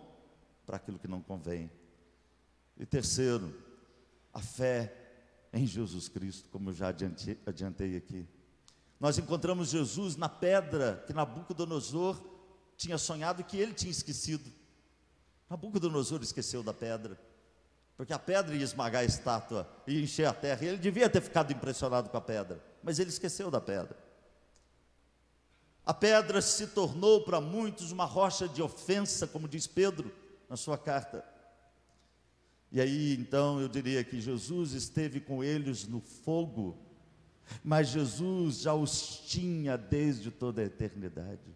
para 0.66 0.76
aquilo 0.76 0.98
que 0.98 1.08
não 1.08 1.22
convém. 1.22 1.70
E 2.82 2.84
terceiro, 2.84 3.54
a 4.34 4.40
fé 4.40 4.92
em 5.52 5.64
Jesus 5.64 6.08
Cristo, 6.08 6.48
como 6.48 6.70
eu 6.70 6.74
já 6.74 6.88
adiantei, 6.88 7.96
aqui. 7.96 8.26
Nós 8.98 9.16
encontramos 9.18 9.68
Jesus 9.68 10.16
na 10.16 10.28
pedra 10.28 11.04
que 11.06 11.12
Nabucodonosor 11.12 12.20
tinha 12.76 12.98
sonhado 12.98 13.44
que 13.44 13.56
ele 13.56 13.72
tinha 13.72 13.92
esquecido. 13.92 14.50
Nabucodonosor 15.48 16.24
esqueceu 16.24 16.60
da 16.60 16.74
pedra, 16.74 17.16
porque 17.96 18.12
a 18.12 18.18
pedra 18.18 18.52
ia 18.56 18.64
esmagar 18.64 19.02
a 19.02 19.04
estátua, 19.04 19.72
ia 19.86 20.02
encher 20.02 20.26
a 20.26 20.34
terra, 20.34 20.64
e 20.64 20.68
ele 20.70 20.78
devia 20.78 21.08
ter 21.08 21.20
ficado 21.20 21.52
impressionado 21.52 22.10
com 22.10 22.16
a 22.16 22.20
pedra, 22.20 22.60
mas 22.82 22.98
ele 22.98 23.10
esqueceu 23.10 23.48
da 23.48 23.60
pedra. 23.60 23.96
A 25.86 25.94
pedra 25.94 26.42
se 26.42 26.66
tornou 26.66 27.22
para 27.22 27.40
muitos 27.40 27.92
uma 27.92 28.06
rocha 28.06 28.48
de 28.48 28.60
ofensa, 28.60 29.24
como 29.28 29.46
diz 29.46 29.68
Pedro 29.68 30.12
na 30.48 30.56
sua 30.56 30.76
carta. 30.76 31.30
E 32.72 32.80
aí 32.80 33.14
então 33.14 33.60
eu 33.60 33.68
diria 33.68 34.02
que 34.02 34.18
Jesus 34.18 34.72
esteve 34.72 35.20
com 35.20 35.44
eles 35.44 35.86
no 35.86 36.00
fogo, 36.00 36.78
mas 37.62 37.88
Jesus 37.88 38.62
já 38.62 38.72
os 38.72 39.20
tinha 39.26 39.76
desde 39.76 40.30
toda 40.30 40.62
a 40.62 40.64
eternidade. 40.64 41.54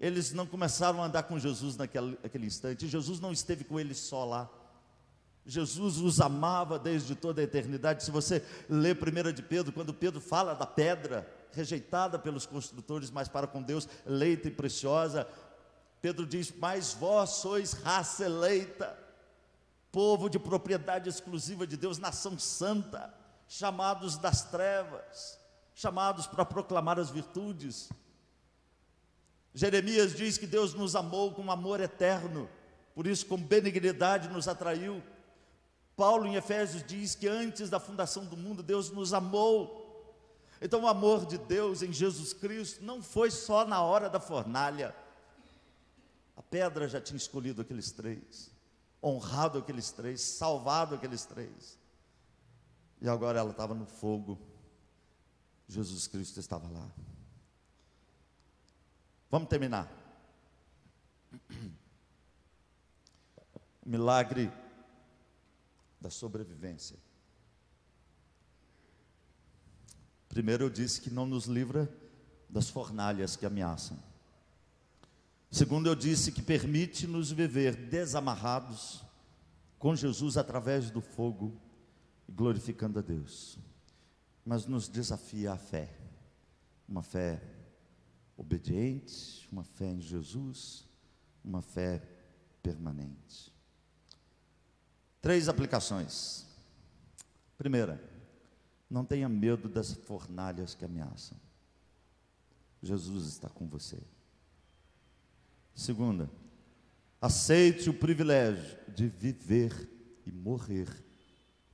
Eles 0.00 0.32
não 0.32 0.46
começaram 0.46 1.00
a 1.00 1.06
andar 1.06 1.22
com 1.22 1.38
Jesus 1.38 1.76
naquele, 1.76 2.18
instante, 2.44 2.88
Jesus 2.88 3.20
não 3.20 3.30
esteve 3.30 3.62
com 3.62 3.78
eles 3.78 3.98
só 3.98 4.24
lá. 4.24 4.50
Jesus 5.46 5.98
os 5.98 6.20
amava 6.20 6.76
desde 6.76 7.14
toda 7.14 7.40
a 7.40 7.44
eternidade. 7.44 8.02
Se 8.02 8.10
você 8.10 8.44
lê 8.68 8.92
1 8.92 9.32
de 9.32 9.42
Pedro, 9.42 9.72
quando 9.72 9.94
Pedro 9.94 10.20
fala 10.20 10.54
da 10.54 10.66
pedra 10.66 11.24
rejeitada 11.52 12.18
pelos 12.18 12.44
construtores, 12.44 13.12
mas 13.12 13.28
para 13.28 13.46
com 13.46 13.62
Deus 13.62 13.88
eleita 14.04 14.48
e 14.48 14.50
preciosa, 14.50 15.26
Pedro 16.02 16.26
diz: 16.26 16.52
Mas 16.58 16.92
vós 16.94 17.30
sois 17.30 17.74
raça 17.74 18.24
eleita, 18.24 19.05
povo 19.96 20.28
de 20.28 20.38
propriedade 20.38 21.08
exclusiva 21.08 21.66
de 21.66 21.74
Deus, 21.74 21.96
nação 21.96 22.38
santa, 22.38 23.14
chamados 23.48 24.18
das 24.18 24.42
trevas, 24.42 25.40
chamados 25.74 26.26
para 26.26 26.44
proclamar 26.44 27.00
as 27.00 27.08
virtudes. 27.08 27.88
Jeremias 29.54 30.14
diz 30.14 30.36
que 30.36 30.46
Deus 30.46 30.74
nos 30.74 30.94
amou 30.94 31.32
com 31.32 31.50
amor 31.50 31.80
eterno, 31.80 32.46
por 32.94 33.06
isso, 33.06 33.24
com 33.24 33.38
benignidade, 33.38 34.28
nos 34.28 34.46
atraiu. 34.46 35.02
Paulo, 35.96 36.26
em 36.26 36.34
Efésios, 36.34 36.84
diz 36.86 37.14
que 37.14 37.26
antes 37.26 37.70
da 37.70 37.80
fundação 37.80 38.26
do 38.26 38.36
mundo, 38.36 38.62
Deus 38.62 38.90
nos 38.90 39.14
amou. 39.14 40.14
Então, 40.60 40.82
o 40.82 40.88
amor 40.88 41.24
de 41.24 41.38
Deus 41.38 41.80
em 41.80 41.90
Jesus 41.90 42.34
Cristo 42.34 42.84
não 42.84 43.02
foi 43.02 43.30
só 43.30 43.64
na 43.64 43.82
hora 43.82 44.10
da 44.10 44.20
fornalha. 44.20 44.94
A 46.36 46.42
pedra 46.42 46.86
já 46.86 47.00
tinha 47.00 47.16
escolhido 47.16 47.62
aqueles 47.62 47.90
três, 47.92 48.54
honrado 49.06 49.58
aqueles 49.58 49.92
três, 49.92 50.20
salvado 50.20 50.96
aqueles 50.96 51.24
três. 51.24 51.78
E 53.00 53.08
agora 53.08 53.38
ela 53.38 53.52
estava 53.52 53.72
no 53.72 53.86
fogo. 53.86 54.36
Jesus 55.68 56.08
Cristo 56.08 56.40
estava 56.40 56.68
lá. 56.68 56.90
Vamos 59.30 59.48
terminar. 59.48 59.88
Milagre 63.84 64.50
da 66.00 66.10
sobrevivência. 66.10 66.98
Primeiro 70.28 70.64
eu 70.64 70.70
disse 70.70 71.00
que 71.00 71.10
não 71.10 71.26
nos 71.26 71.46
livra 71.46 71.88
das 72.48 72.68
fornalhas 72.68 73.36
que 73.36 73.46
ameaçam. 73.46 73.96
Segundo 75.56 75.86
eu 75.86 75.94
disse 75.94 76.30
que 76.32 76.42
permite-nos 76.42 77.30
viver 77.32 77.74
desamarrados 77.74 79.02
com 79.78 79.96
Jesus 79.96 80.36
através 80.36 80.90
do 80.90 81.00
fogo, 81.00 81.58
glorificando 82.28 82.98
a 82.98 83.02
Deus. 83.02 83.58
Mas 84.44 84.66
nos 84.66 84.86
desafia 84.86 85.54
a 85.54 85.56
fé. 85.56 85.96
Uma 86.86 87.02
fé 87.02 87.42
obediente, 88.36 89.48
uma 89.50 89.64
fé 89.64 89.92
em 89.92 90.00
Jesus, 90.02 90.84
uma 91.42 91.62
fé 91.62 92.06
permanente. 92.62 93.50
Três 95.22 95.48
aplicações. 95.48 96.44
Primeira, 97.56 97.98
não 98.90 99.06
tenha 99.06 99.26
medo 99.26 99.70
das 99.70 99.94
fornalhas 99.94 100.74
que 100.74 100.84
ameaçam. 100.84 101.40
Jesus 102.82 103.24
está 103.24 103.48
com 103.48 103.66
você. 103.66 103.98
Segunda, 105.76 106.30
aceite 107.20 107.90
o 107.90 107.94
privilégio 107.94 108.78
de 108.88 109.08
viver 109.08 109.88
e 110.24 110.32
morrer 110.32 110.88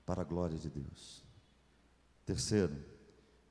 para 0.04 0.22
a 0.22 0.24
glória 0.24 0.58
de 0.58 0.68
Deus. 0.68 1.24
Terceiro, 2.26 2.76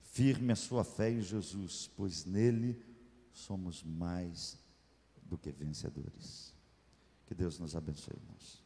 firme 0.02 0.52
a 0.52 0.56
sua 0.58 0.84
fé 0.84 1.10
em 1.10 1.22
Jesus, 1.22 1.90
pois 1.96 2.26
nele 2.26 2.84
somos 3.32 3.82
mais 3.82 4.60
do 5.24 5.38
que 5.38 5.54
vencedores. 5.54 6.54
Que 7.26 7.34
Deus 7.34 7.58
nos 7.58 7.74
abençoe, 7.74 8.18
irmãos. 8.18 8.61